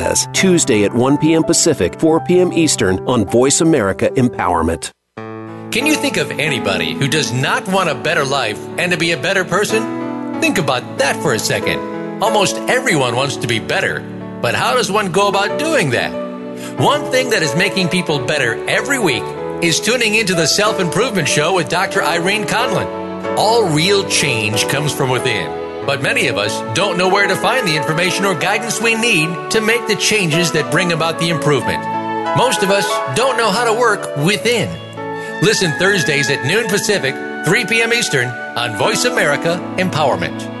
[0.33, 1.43] Tuesday at 1 p.m.
[1.43, 2.53] Pacific, 4 p.m.
[2.53, 4.91] Eastern on Voice America Empowerment.
[5.71, 9.11] Can you think of anybody who does not want a better life and to be
[9.11, 10.41] a better person?
[10.41, 11.79] Think about that for a second.
[12.21, 14.01] Almost everyone wants to be better,
[14.41, 16.11] but how does one go about doing that?
[16.79, 19.23] One thing that is making people better every week
[19.63, 22.03] is tuning into the Self Improvement Show with Dr.
[22.03, 23.37] Irene Conlon.
[23.37, 25.60] All real change comes from within.
[25.85, 29.51] But many of us don't know where to find the information or guidance we need
[29.51, 31.83] to make the changes that bring about the improvement.
[32.37, 34.69] Most of us don't know how to work within.
[35.41, 37.15] Listen Thursdays at noon Pacific,
[37.45, 37.93] 3 p.m.
[37.93, 40.60] Eastern on Voice America Empowerment.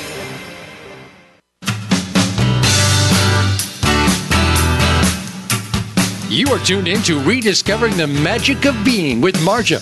[6.41, 9.79] You are tuned in to Rediscovering the Magic of Being with Marja.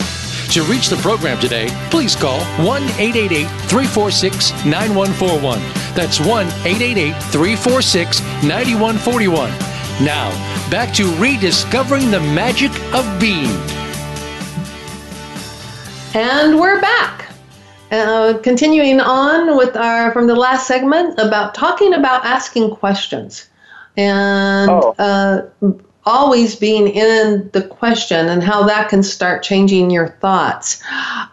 [0.51, 5.57] To reach the program today, please call 1 888 346 9141.
[5.95, 9.49] That's 1 888 346 9141.
[10.03, 10.29] Now,
[10.69, 13.55] back to Rediscovering the Magic of Being.
[16.13, 17.31] And we're back.
[17.89, 23.49] Uh, continuing on with our from the last segment about talking about asking questions
[23.95, 24.93] and oh.
[24.99, 25.41] uh,
[26.09, 30.81] always being in the question and how that can start changing your thoughts.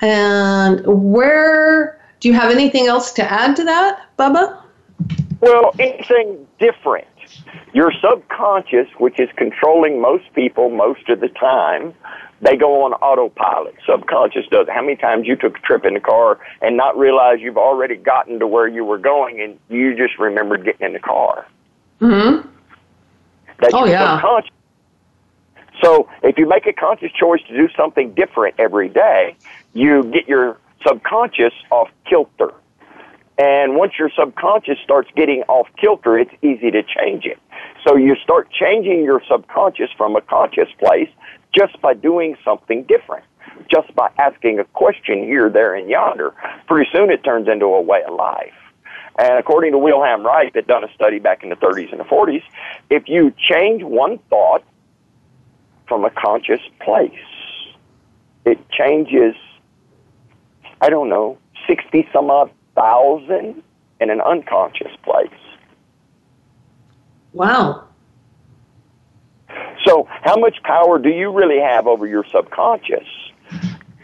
[0.02, 4.60] And where do you have anything else to add to that, Bubba?
[5.40, 7.06] Well, anything different.
[7.72, 11.94] Your subconscious, which is controlling most people most of the time,
[12.42, 13.74] they go on autopilot.
[13.88, 14.66] Subconscious does.
[14.68, 17.96] How many times you took a trip in the car and not realize you've already
[17.96, 21.46] gotten to where you were going and you just remembered getting in the car?
[22.00, 22.46] Mm-hmm.
[23.60, 24.16] That's oh, your yeah.
[24.16, 24.50] subconscious.
[25.82, 29.36] So if you make a conscious choice to do something different every day,
[29.74, 32.52] you get your subconscious off kilter.
[33.38, 37.38] And once your subconscious starts getting off kilter, it's easy to change it.
[37.86, 41.10] So you start changing your subconscious from a conscious place
[41.54, 43.24] just by doing something different,
[43.70, 46.32] just by asking a question here, there, and yonder.
[46.66, 48.54] Pretty soon it turns into a way of life.
[49.18, 52.04] And according to Wilhelm Reich, that done a study back in the 30s and the
[52.04, 52.42] 40s,
[52.90, 54.62] if you change one thought
[55.88, 57.12] from a conscious place,
[58.44, 59.34] it changes,
[60.80, 63.62] I don't know, 60 some odd thousand
[64.00, 65.30] in an unconscious place.
[67.32, 67.84] Wow.
[69.84, 73.06] So, how much power do you really have over your subconscious?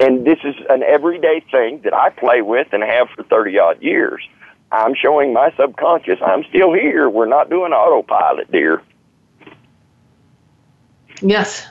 [0.01, 3.83] And this is an everyday thing that I play with and have for 30 odd
[3.83, 4.23] years.
[4.73, 7.09] I'm showing my subconscious I'm still here.
[7.09, 8.83] We're not doing autopilot, dear.
[11.23, 11.67] Yes.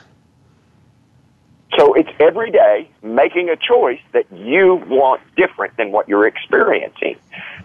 [1.78, 7.16] So it's every day making a choice that you want different than what you're experiencing.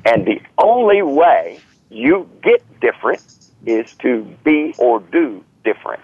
[0.06, 1.60] And the only way
[1.90, 3.22] you get different
[3.66, 6.02] is to be or do different.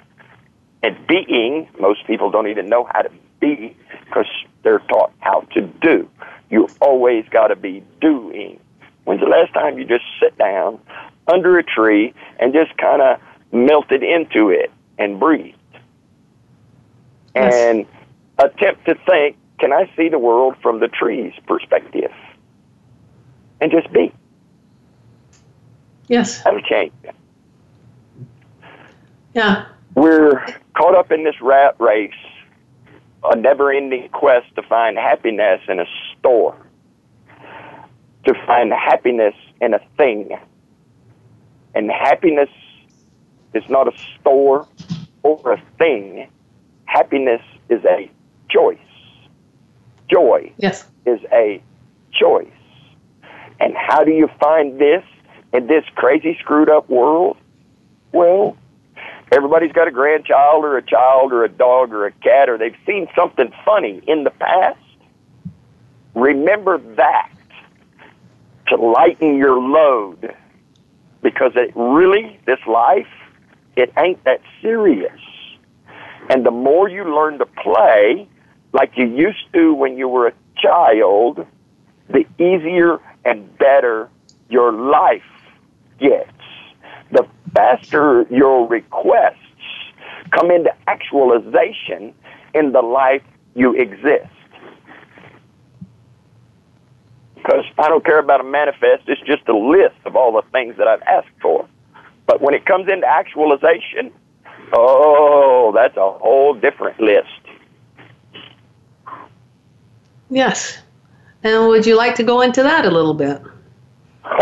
[0.81, 3.75] And being, most people don't even know how to be
[4.05, 4.27] because
[4.63, 6.09] they're taught how to do.
[6.49, 8.59] You always got to be doing.
[9.05, 10.79] When's the last time you just sit down
[11.27, 13.19] under a tree and just kind of
[13.53, 15.57] melted into it and breathed?
[17.36, 17.53] Yes.
[17.53, 17.86] And
[18.38, 22.11] attempt to think, can I see the world from the tree's perspective?
[23.61, 24.11] And just be.
[26.07, 26.43] Yes.
[26.43, 26.91] That'll change.
[29.34, 29.65] Yeah.
[29.95, 32.11] We're caught up in this rat race,
[33.23, 35.86] a never ending quest to find happiness in a
[36.17, 36.55] store,
[38.25, 40.38] to find happiness in a thing.
[41.75, 42.49] And happiness
[43.53, 44.67] is not a store
[45.23, 46.27] or a thing.
[46.94, 48.08] Happiness is a
[48.52, 48.78] choice.
[50.12, 50.88] Joy Yes.
[51.08, 51.60] is a
[52.12, 52.46] choice.
[53.60, 55.04] And how do you find this
[55.54, 57.38] in this crazy, screwed up world?
[58.12, 58.56] Well,
[59.32, 62.78] everybody's got a grandchild or a child or a dog or a cat or they've
[62.86, 64.78] seen something funny in the past.
[66.14, 67.32] Remember that
[68.68, 70.36] to lighten your load
[71.24, 73.08] because it really, this life,
[73.76, 75.20] it ain't that serious.
[76.30, 78.28] And the more you learn to play
[78.71, 81.45] like you used to when you were a child,
[82.09, 84.09] the easier and better
[84.49, 85.21] your life
[85.99, 86.30] gets.
[87.11, 89.38] The faster your requests
[90.32, 92.13] come into actualization
[92.53, 93.24] in the life
[93.55, 94.30] you exist.
[97.36, 100.78] Because I don't care about a manifest, it's just a list of all the things
[100.78, 101.67] that I've asked for.
[102.26, 104.13] But when it comes into actualization,
[104.74, 107.30] oh, that's a whole different list.
[110.30, 110.80] Yes.
[111.43, 113.41] And would you like to go into that a little bit?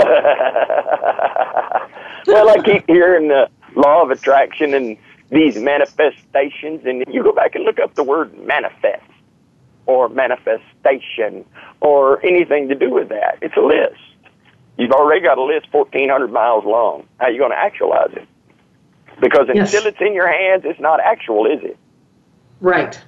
[2.28, 4.98] well, I keep hearing the law of attraction and
[5.32, 9.04] these manifestations, and you go back and look up the word manifest
[9.86, 11.46] or manifestation
[11.80, 13.40] or anything to do with that.
[13.42, 14.00] It's a list.
[14.78, 17.08] You've already got a list 1,400 miles long.
[17.20, 18.28] How are you going to actualize it?
[19.20, 19.74] Because Yes.
[19.74, 21.78] until it's in your hands, it's not actual, is it?
[22.60, 23.00] Right.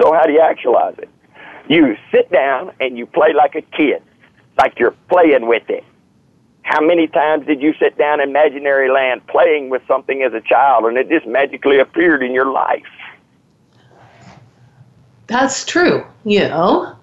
[0.00, 1.08] So how do you actualize it?
[1.68, 4.02] You sit down and you play like a kid,
[4.58, 5.84] like you're playing with it.
[6.62, 10.40] How many times did you sit down in imaginary land playing with something as a
[10.40, 12.82] child and it just magically appeared in your life?
[15.26, 16.04] That's true.
[16.24, 16.96] You know,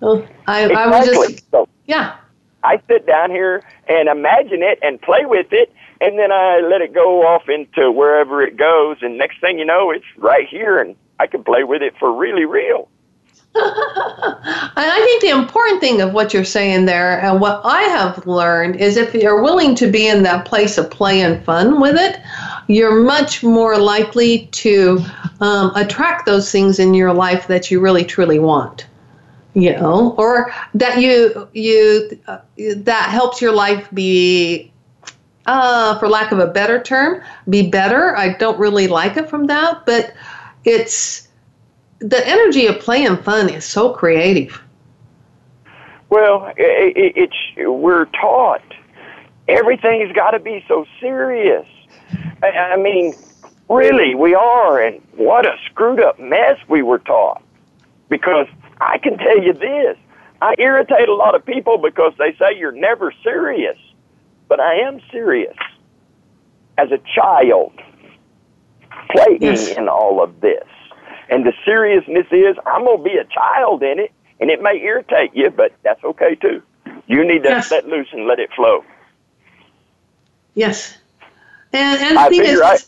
[0.00, 2.16] Well, I, I was just, So yeah.
[2.62, 6.80] I sit down here and imagine it and play with it, and then I let
[6.80, 10.78] it go off into wherever it goes, and next thing you know, it's right here,
[10.78, 12.88] and I can play with it for really real.
[13.52, 13.64] And
[14.76, 18.76] I think the important thing of what you're saying there, and what I have learned,
[18.76, 22.20] is if you're willing to be in that place of play and fun with it,
[22.68, 25.04] you're much more likely to
[25.40, 28.86] um, attract those things in your life that you really truly want.
[29.54, 34.69] You know, or that you you uh, that helps your life be,
[35.50, 38.16] uh, for lack of a better term, be better.
[38.16, 40.14] I don't really like it from that, but
[40.64, 41.28] it's
[41.98, 44.62] the energy of play and fun is so creative.
[46.08, 48.62] Well, i i it's we're taught
[49.50, 51.66] Everything's got to be so serious.
[52.42, 53.14] I, I mean,
[53.68, 57.42] really, we are, and what a screwed up mess we were taught.
[58.08, 58.46] Because
[58.80, 59.96] I can tell you this
[60.40, 63.76] I irritate a lot of people because they say you're never serious.
[64.50, 65.56] But I am serious.
[66.76, 67.72] As a child,
[69.10, 69.68] playing yes.
[69.68, 70.64] in all of this.
[71.28, 74.76] And the seriousness is, I'm going to be a child in it, and it may
[74.82, 76.62] irritate you, but that's okay too.
[77.06, 77.70] You need to yes.
[77.70, 78.84] let loose and let it flow.
[80.54, 80.98] Yes.
[81.72, 82.78] And, and the I thing is, I,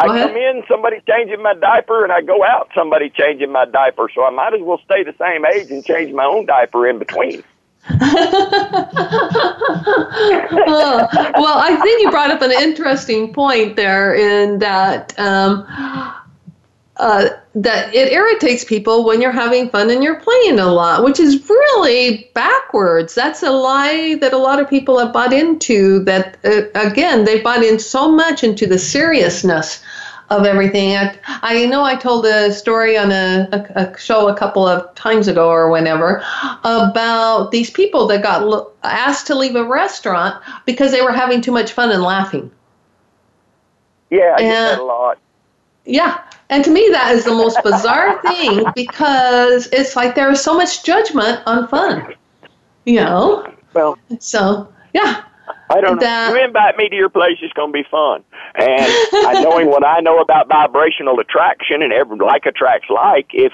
[0.00, 4.08] I come in, somebody changing my diaper, and I go out, somebody changing my diaper.
[4.12, 6.98] So I might as well stay the same age and change my own diaper in
[6.98, 7.44] between.
[7.90, 8.00] Well,
[11.58, 15.66] I think you brought up an interesting point there in that um,
[16.96, 21.20] uh, that it irritates people when you're having fun and you're playing a lot, which
[21.20, 23.14] is really backwards.
[23.14, 26.02] That's a lie that a lot of people have bought into.
[26.04, 29.83] That uh, again, they've bought in so much into the seriousness
[30.30, 30.96] of everything.
[30.96, 34.94] I, I know I told a story on a, a, a, show a couple of
[34.94, 36.22] times ago or whenever
[36.64, 41.52] about these people that got asked to leave a restaurant because they were having too
[41.52, 42.50] much fun and laughing.
[44.10, 45.18] Yeah, I and, get that a lot.
[45.84, 46.22] Yeah.
[46.50, 50.54] And to me, that is the most bizarre thing because it's like there is so
[50.54, 52.14] much judgment on fun.
[52.84, 53.52] You know?
[53.72, 55.24] Well, so, yeah.
[55.70, 56.36] I don't that, know.
[56.36, 58.22] You invite me to your place, it's going to be fun.
[58.54, 63.52] And I, knowing what I know about vibrational attraction and every like attracts like, if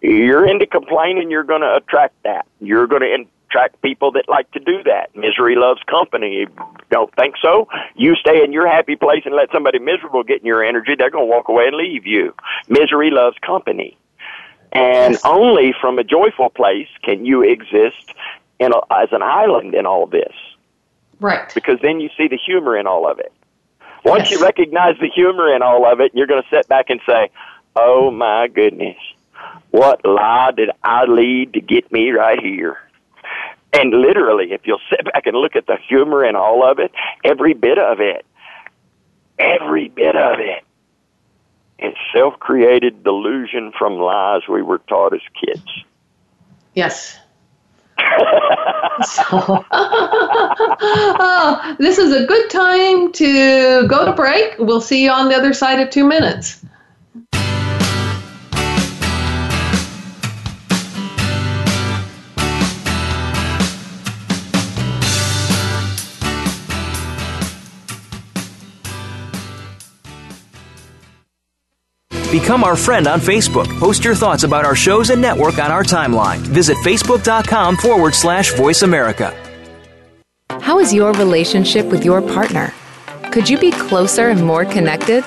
[0.00, 2.46] you're into complaining, you're going to attract that.
[2.60, 5.14] You're going to attract people that like to do that.
[5.14, 6.46] Misery loves company.
[6.90, 7.68] Don't think so?
[7.96, 11.10] You stay in your happy place and let somebody miserable get in your energy, they're
[11.10, 12.34] going to walk away and leave you.
[12.68, 13.96] Misery loves company.
[14.72, 18.14] And only from a joyful place can you exist
[18.60, 20.32] in a, as an island in all this.
[21.20, 21.52] Right.
[21.54, 23.32] Because then you see the humor in all of it.
[24.04, 24.38] Once yes.
[24.38, 27.30] you recognize the humor in all of it, you're going to sit back and say,
[27.76, 28.96] "Oh my goodness,
[29.70, 32.78] what lie did I lead to get me right here?"
[33.72, 36.92] And literally, if you'll sit back and look at the humor in all of it,
[37.24, 38.24] every bit of it,
[39.38, 40.64] every bit of it,
[41.78, 45.84] it, is self-created delusion from lies we were taught as kids.
[46.74, 47.18] Yes.
[49.02, 54.56] so, oh, this is a good time to go to break.
[54.58, 56.64] We'll see you on the other side of two minutes.
[72.30, 73.66] Become our friend on Facebook.
[73.80, 76.38] Post your thoughts about our shows and network on our timeline.
[76.38, 79.36] Visit facebook.com forward slash voice America.
[80.60, 82.72] How is your relationship with your partner?
[83.32, 85.24] Could you be closer and more connected?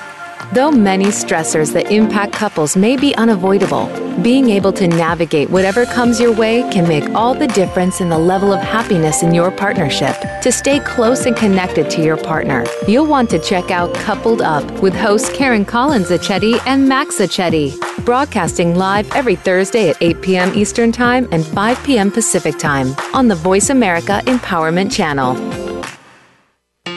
[0.52, 3.86] Though many stressors that impact couples may be unavoidable,
[4.22, 8.18] being able to navigate whatever comes your way can make all the difference in the
[8.18, 10.14] level of happiness in your partnership.
[10.42, 14.64] To stay close and connected to your partner, you'll want to check out Coupled Up
[14.82, 17.74] with hosts Karen Collins Achetti and Max Achetti,
[18.04, 20.54] broadcasting live every Thursday at 8 p.m.
[20.54, 22.10] Eastern Time and 5 p.m.
[22.10, 25.63] Pacific Time on the Voice America Empowerment Channel.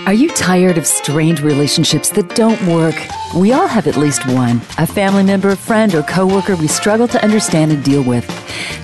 [0.08, 2.96] Are you tired of strained relationships that don't work?
[3.36, 7.22] We all have at least one a family member, friend, or coworker we struggle to
[7.22, 8.26] understand and deal with.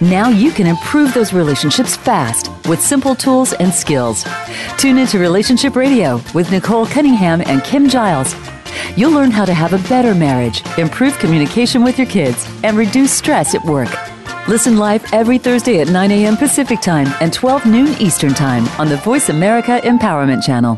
[0.02, 4.26] Now you can improve those relationships fast with simple tools and skills.
[4.78, 8.36] Tune into Relationship Radio with Nicole Cunningham and Kim Giles.
[8.98, 13.14] You'll learn how to have a better marriage, improve communication with your kids, and reduce
[13.14, 13.88] stress at work.
[14.50, 16.36] Listen live every Thursday at 9 a.m.
[16.36, 20.78] Pacific Time and 12 noon Eastern Time on the Voice America Empowerment Channel.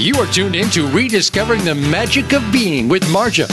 [0.00, 3.46] You are tuned in to Rediscovering the Magic of Being with Marja.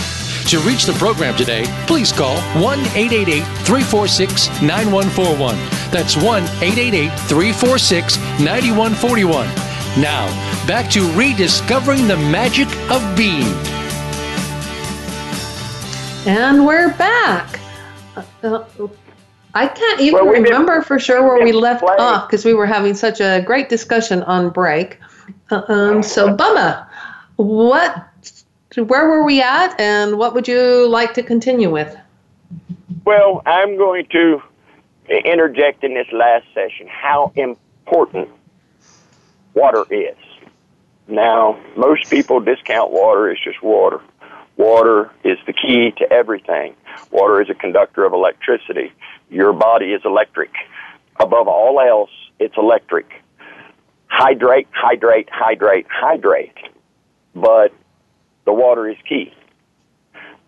[0.50, 5.56] To reach the program today, please call 1 888 346 9141.
[5.92, 9.46] That's 1 888 346 9141.
[10.02, 10.28] Now,
[10.66, 13.44] back to rediscovering the magic of being.
[16.26, 17.60] And we're back.
[18.16, 18.64] Uh, uh,
[19.54, 22.00] I can't even Well, we've been- remember for sure where we left playing.
[22.00, 25.00] off because we were having such a great discussion on break.
[25.50, 26.88] Um, so, Bubba,
[27.38, 28.08] what,
[28.76, 31.96] where were we at, and what would you like to continue with?
[33.06, 34.42] Well, I'm going to
[35.10, 38.30] interject in this last session how important
[39.54, 40.18] water is.
[41.08, 44.02] Now, most people discount water as just water.
[44.58, 46.76] Water is the key to everything.
[47.12, 48.92] Water is a conductor of electricity.
[49.30, 50.52] Your body is electric.
[51.20, 53.24] Above all else, it's electric.
[54.20, 56.58] Hydrate, hydrate, hydrate, hydrate.
[57.36, 57.72] But
[58.46, 59.32] the water is key.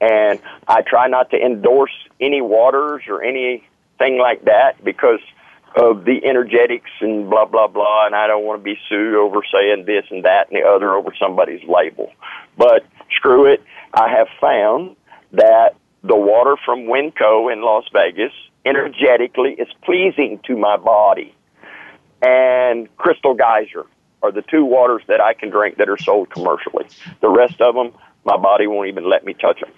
[0.01, 5.19] And I try not to endorse any waters or anything like that because
[5.75, 8.07] of the energetics and blah, blah, blah.
[8.07, 10.95] And I don't want to be sued over saying this and that and the other
[10.95, 12.11] over somebody's label.
[12.57, 13.61] But screw it.
[13.93, 14.95] I have found
[15.33, 18.33] that the water from Winco in Las Vegas
[18.65, 21.35] energetically is pleasing to my body.
[22.21, 23.85] And Crystal Geyser
[24.21, 26.85] are the two waters that I can drink that are sold commercially.
[27.21, 27.93] The rest of them,
[28.25, 29.71] my body won't even let me touch them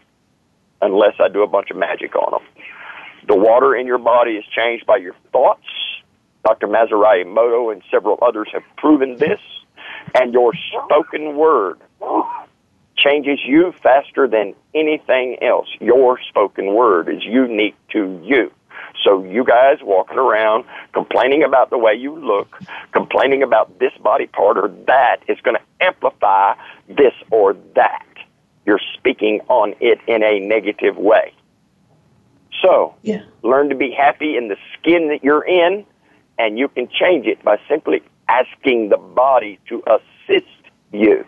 [0.81, 2.65] unless I do a bunch of magic on them.
[3.27, 5.67] The water in your body is changed by your thoughts.
[6.43, 6.67] Dr.
[6.67, 9.39] Masaru Emoto and several others have proven this.
[10.15, 10.53] And your
[10.85, 11.79] spoken word
[12.97, 15.67] changes you faster than anything else.
[15.79, 18.51] Your spoken word is unique to you.
[19.03, 22.59] So you guys walking around complaining about the way you look,
[22.91, 26.53] complaining about this body part or that is going to amplify
[26.87, 28.05] this or that.
[28.65, 31.33] You're speaking on it in a negative way.
[32.61, 33.21] So, Yeah.
[33.41, 35.85] learn to be happy in the skin that you're in,
[36.37, 40.45] and you can change it by simply asking the body to assist
[40.91, 41.25] you.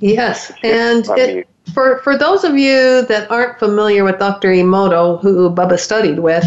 [0.00, 4.48] Yes, and it, for for those of you that aren't familiar with Dr.
[4.48, 6.44] Emoto, who Bubba studied with,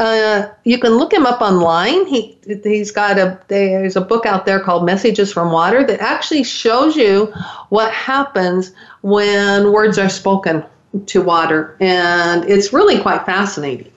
[0.00, 2.06] uh, you can look him up online.
[2.06, 6.44] He he's got a there's a book out there called Messages from Water that actually
[6.44, 7.32] shows you
[7.68, 8.72] what happens
[9.02, 10.64] when words are spoken
[11.06, 13.90] to water, and it's really quite fascinating.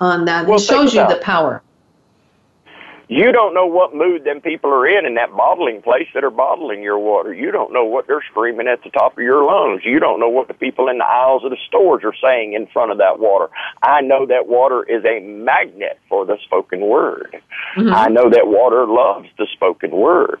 [0.00, 1.60] On that, Well, it shows you the power.
[3.08, 6.30] You don't know what mood them people are in in that bottling place that are
[6.30, 7.32] bottling your water.
[7.32, 9.80] You don't know what they're screaming at the top of your lungs.
[9.84, 12.66] You don't know what the people in the aisles of the stores are saying in
[12.66, 13.48] front of that water.
[13.82, 17.40] I know that water is a magnet for the spoken word.
[17.76, 17.94] Mm-hmm.
[17.94, 20.40] I know that water loves the spoken word.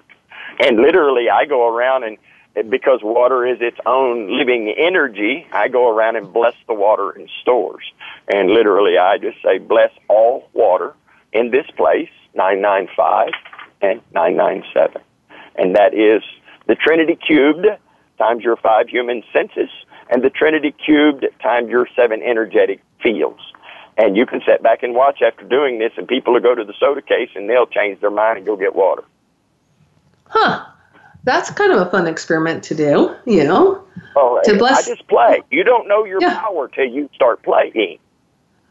[0.60, 2.18] And literally, I go around and
[2.56, 7.12] and because water is its own living energy, I go around and bless the water
[7.12, 7.84] in stores.
[8.26, 10.94] And literally, I just say, bless all water
[11.32, 12.08] in this place,
[12.38, 13.28] 995
[13.82, 15.02] and 997.
[15.56, 16.22] And that is
[16.66, 17.66] the Trinity cubed
[18.18, 19.68] times your five human senses,
[20.10, 23.40] and the Trinity cubed times your seven energetic fields.
[23.96, 26.64] And you can sit back and watch after doing this, and people will go to
[26.64, 29.02] the soda case and they'll change their mind and go get water.
[30.28, 30.64] Huh?
[31.24, 33.14] That's kind of a fun experiment to do.
[33.26, 33.84] You know.
[34.14, 35.42] Oh, To I just play.
[35.50, 36.38] You don't know your Yeah.
[36.40, 37.98] power till you start playing.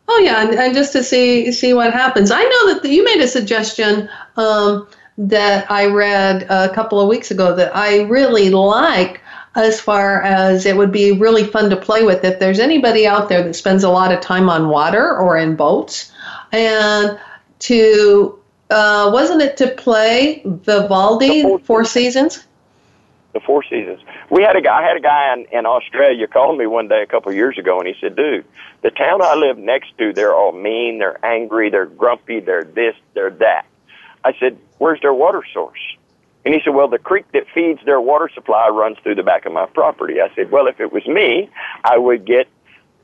[0.07, 2.31] Oh yeah, and, and just to see see what happens.
[2.31, 4.87] I know that the, you made a suggestion um,
[5.17, 9.21] that I read a couple of weeks ago that I really like.
[9.55, 13.27] As far as it would be really fun to play with, if there's anybody out
[13.27, 16.11] there that spends a lot of time on water or in boats,
[16.51, 17.19] and
[17.59, 18.39] to
[18.69, 22.45] uh, wasn't it to play Vivaldi Four Four Seasons?
[23.37, 23.99] The Four Seasons.
[24.31, 24.79] We had a guy.
[24.79, 27.55] I had a guy in, in Australia call me one day a couple of years
[27.59, 28.45] ago, and he said, "Dude,
[28.81, 32.95] the town I live next to, they're all mean, they're angry, they're grumpy, they're this,
[33.13, 33.67] they're that."
[34.23, 35.79] I said, "Where's their water source?"
[36.45, 39.45] And he said, "Well, the creek that feeds their water supply runs through the back
[39.45, 41.47] of my property." I said, "Well, if it was me,
[41.83, 42.47] I would get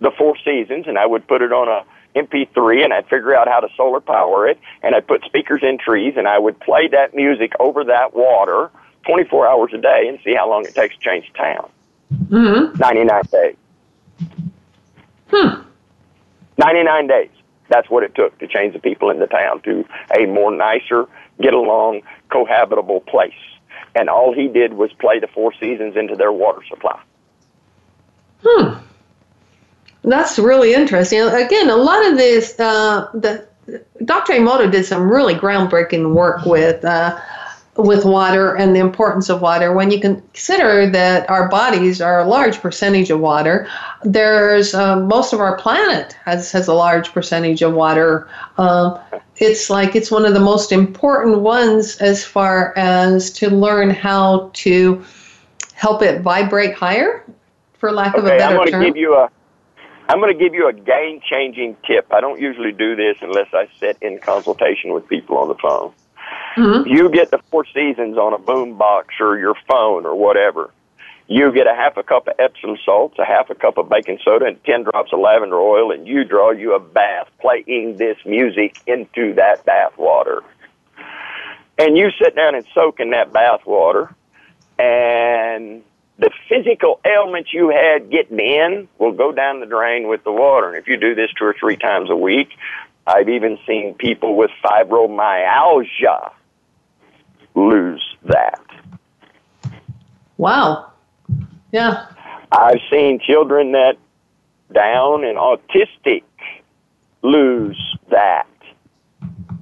[0.02, 1.86] the Four Seasons and I would put it on a
[2.18, 5.78] MP3 and I'd figure out how to solar power it and I'd put speakers in
[5.78, 8.72] trees and I would play that music over that water
[9.06, 11.70] 24 hours a day and see how long it takes to change town.
[12.14, 12.78] Mm-hmm.
[12.80, 13.56] 99 days.
[15.30, 15.62] Hmm.
[16.58, 17.30] 99 days.
[17.70, 19.86] That's what it took to change the people in the town to
[20.18, 21.08] a more nicer,
[21.42, 23.34] get along, cohabitable place.
[23.96, 27.02] And all he did was play the Four Seasons into their water supply.
[28.44, 28.80] Hmm.
[30.04, 31.22] That's really interesting.
[31.22, 33.48] Again, a lot of this, uh, the
[34.04, 34.34] Dr.
[34.34, 37.18] Emoto did some really groundbreaking work with uh,
[37.76, 42.28] with water and the importance of water when you consider that our bodies are a
[42.28, 43.68] large percentage of water
[44.04, 49.02] there's uh, most of our planet has has a large percentage of water uh,
[49.38, 54.52] it's like it's one of the most important ones as far as to learn how
[54.54, 55.04] to
[55.74, 57.26] help it vibrate higher
[57.80, 59.30] for lack okay, of a better I'm going term to give you a
[60.10, 62.12] I'm going to give you a game changing tip.
[62.12, 65.94] I don't usually do this unless I sit in consultation with people on the phone.
[66.56, 66.88] Mm-hmm.
[66.88, 70.72] You get the four seasons on a boom box or your phone or whatever.
[71.28, 74.20] You get a half a cup of Epsom salts, a half a cup of baking
[74.24, 78.18] soda, and 10 drops of lavender oil, and you draw you a bath playing this
[78.26, 80.44] music into that bath water.
[81.78, 84.14] And you sit down and soak in that bath water,
[84.78, 85.82] and
[86.20, 90.68] the physical ailments you had getting in will go down the drain with the water.
[90.68, 92.50] And if you do this two or three times a week,
[93.06, 96.32] I've even seen people with fibromyalgia
[97.56, 98.62] lose that.
[100.38, 100.92] Wow.
[101.72, 102.06] Yeah.
[102.52, 103.98] I've seen children that
[104.74, 106.24] down and autistic
[107.22, 108.48] lose that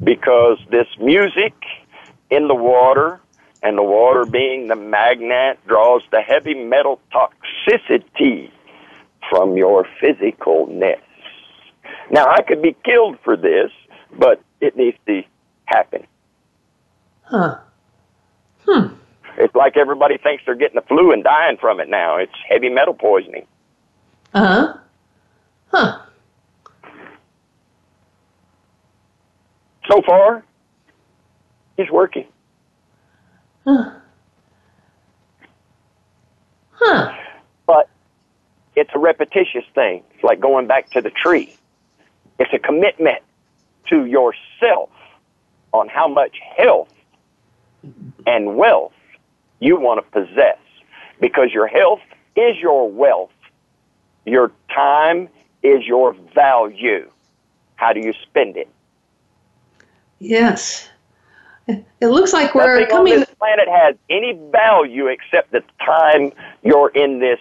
[0.04, 1.54] because this music
[2.30, 3.20] in the water
[3.64, 8.50] and the water being the magnet draws the heavy metal toxicity
[9.30, 11.00] from your physicalness.
[12.12, 13.72] Now, I could be killed for this,
[14.14, 15.24] but it needs to
[15.66, 16.06] happen.
[17.24, 17.58] Huh.
[18.68, 18.88] Hmm.
[19.38, 22.18] It's like everybody thinks they're getting the flu and dying from it now.
[22.18, 23.48] It's heavy metal poisoning.
[24.34, 24.78] Uh huh.
[25.72, 26.00] Huh.
[29.90, 30.44] So far,
[31.78, 32.28] it's working.
[33.66, 33.92] Huh.
[36.72, 37.14] Huh.
[37.66, 37.90] But
[38.76, 40.04] it's a repetitious thing.
[40.14, 41.56] It's like going back to the tree.
[42.42, 43.20] It's a commitment
[43.90, 44.90] to yourself
[45.74, 46.92] on how much health
[48.26, 48.94] and wealth
[49.60, 50.58] you want to possess.
[51.20, 52.00] Because your health
[52.36, 53.30] is your wealth.
[54.26, 55.30] Your time
[55.62, 57.08] is your value.
[57.76, 58.68] How do you spend it?
[60.18, 60.90] Yes.
[61.68, 63.14] It looks like we're Nothing coming.
[63.14, 66.32] on this planet has any value except the time
[66.64, 67.40] you're in this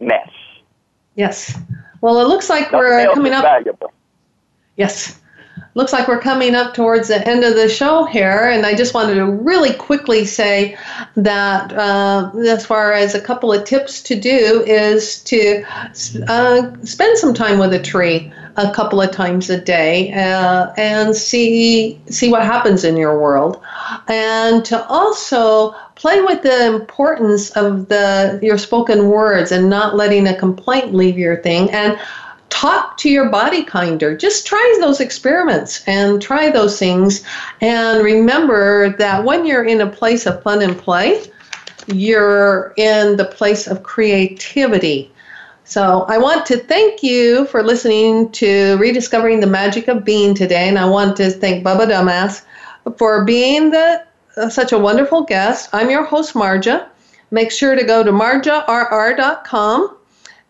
[0.00, 0.28] mess.
[1.14, 1.58] Yes.
[2.02, 3.42] Well, it looks like Nothing we're coming up.
[3.42, 3.90] valuable.
[4.76, 5.20] Yes.
[5.76, 8.94] Looks like we're coming up towards the end of the show here, and I just
[8.94, 10.76] wanted to really quickly say
[11.16, 15.64] that uh, as far as a couple of tips to do is to
[16.28, 21.14] uh, spend some time with a tree a couple of times a day uh, and
[21.14, 23.60] see see what happens in your world,
[24.06, 30.28] and to also play with the importance of the your spoken words and not letting
[30.28, 31.98] a complaint leave your thing and
[32.54, 34.16] talk to your body kinder.
[34.16, 37.24] Just try those experiments and try those things.
[37.60, 41.24] And remember that when you're in a place of fun and play,
[41.88, 45.10] you're in the place of creativity.
[45.64, 50.68] So I want to thank you for listening to Rediscovering the Magic of Being today.
[50.68, 52.44] And I want to thank Bubba Dumbass
[52.96, 55.70] for being the, uh, such a wonderful guest.
[55.72, 56.86] I'm your host, Marja.
[57.32, 59.96] Make sure to go to marjarr.com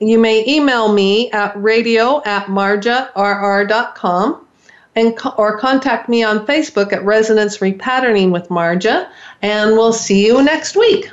[0.08, 3.14] you may email me at radio at marjarr.com
[4.96, 9.08] and or contact me on Facebook at Resonance Repatterning with Marja,
[9.42, 11.10] and we'll see you next week.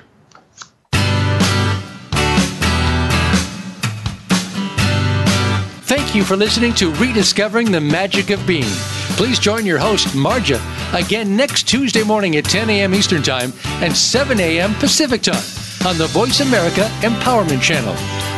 [5.84, 8.70] Thank you for listening to Rediscovering the Magic of Being.
[9.18, 10.60] Please join your host, Marja,
[10.94, 12.94] again next Tuesday morning at 10 a.m.
[12.94, 14.74] Eastern Time and 7 a.m.
[14.76, 15.44] Pacific Time
[15.86, 17.94] on the Voice America Empowerment Channel.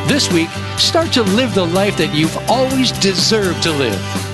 [0.08, 4.33] This week, start to live the life that you've always deserved to live.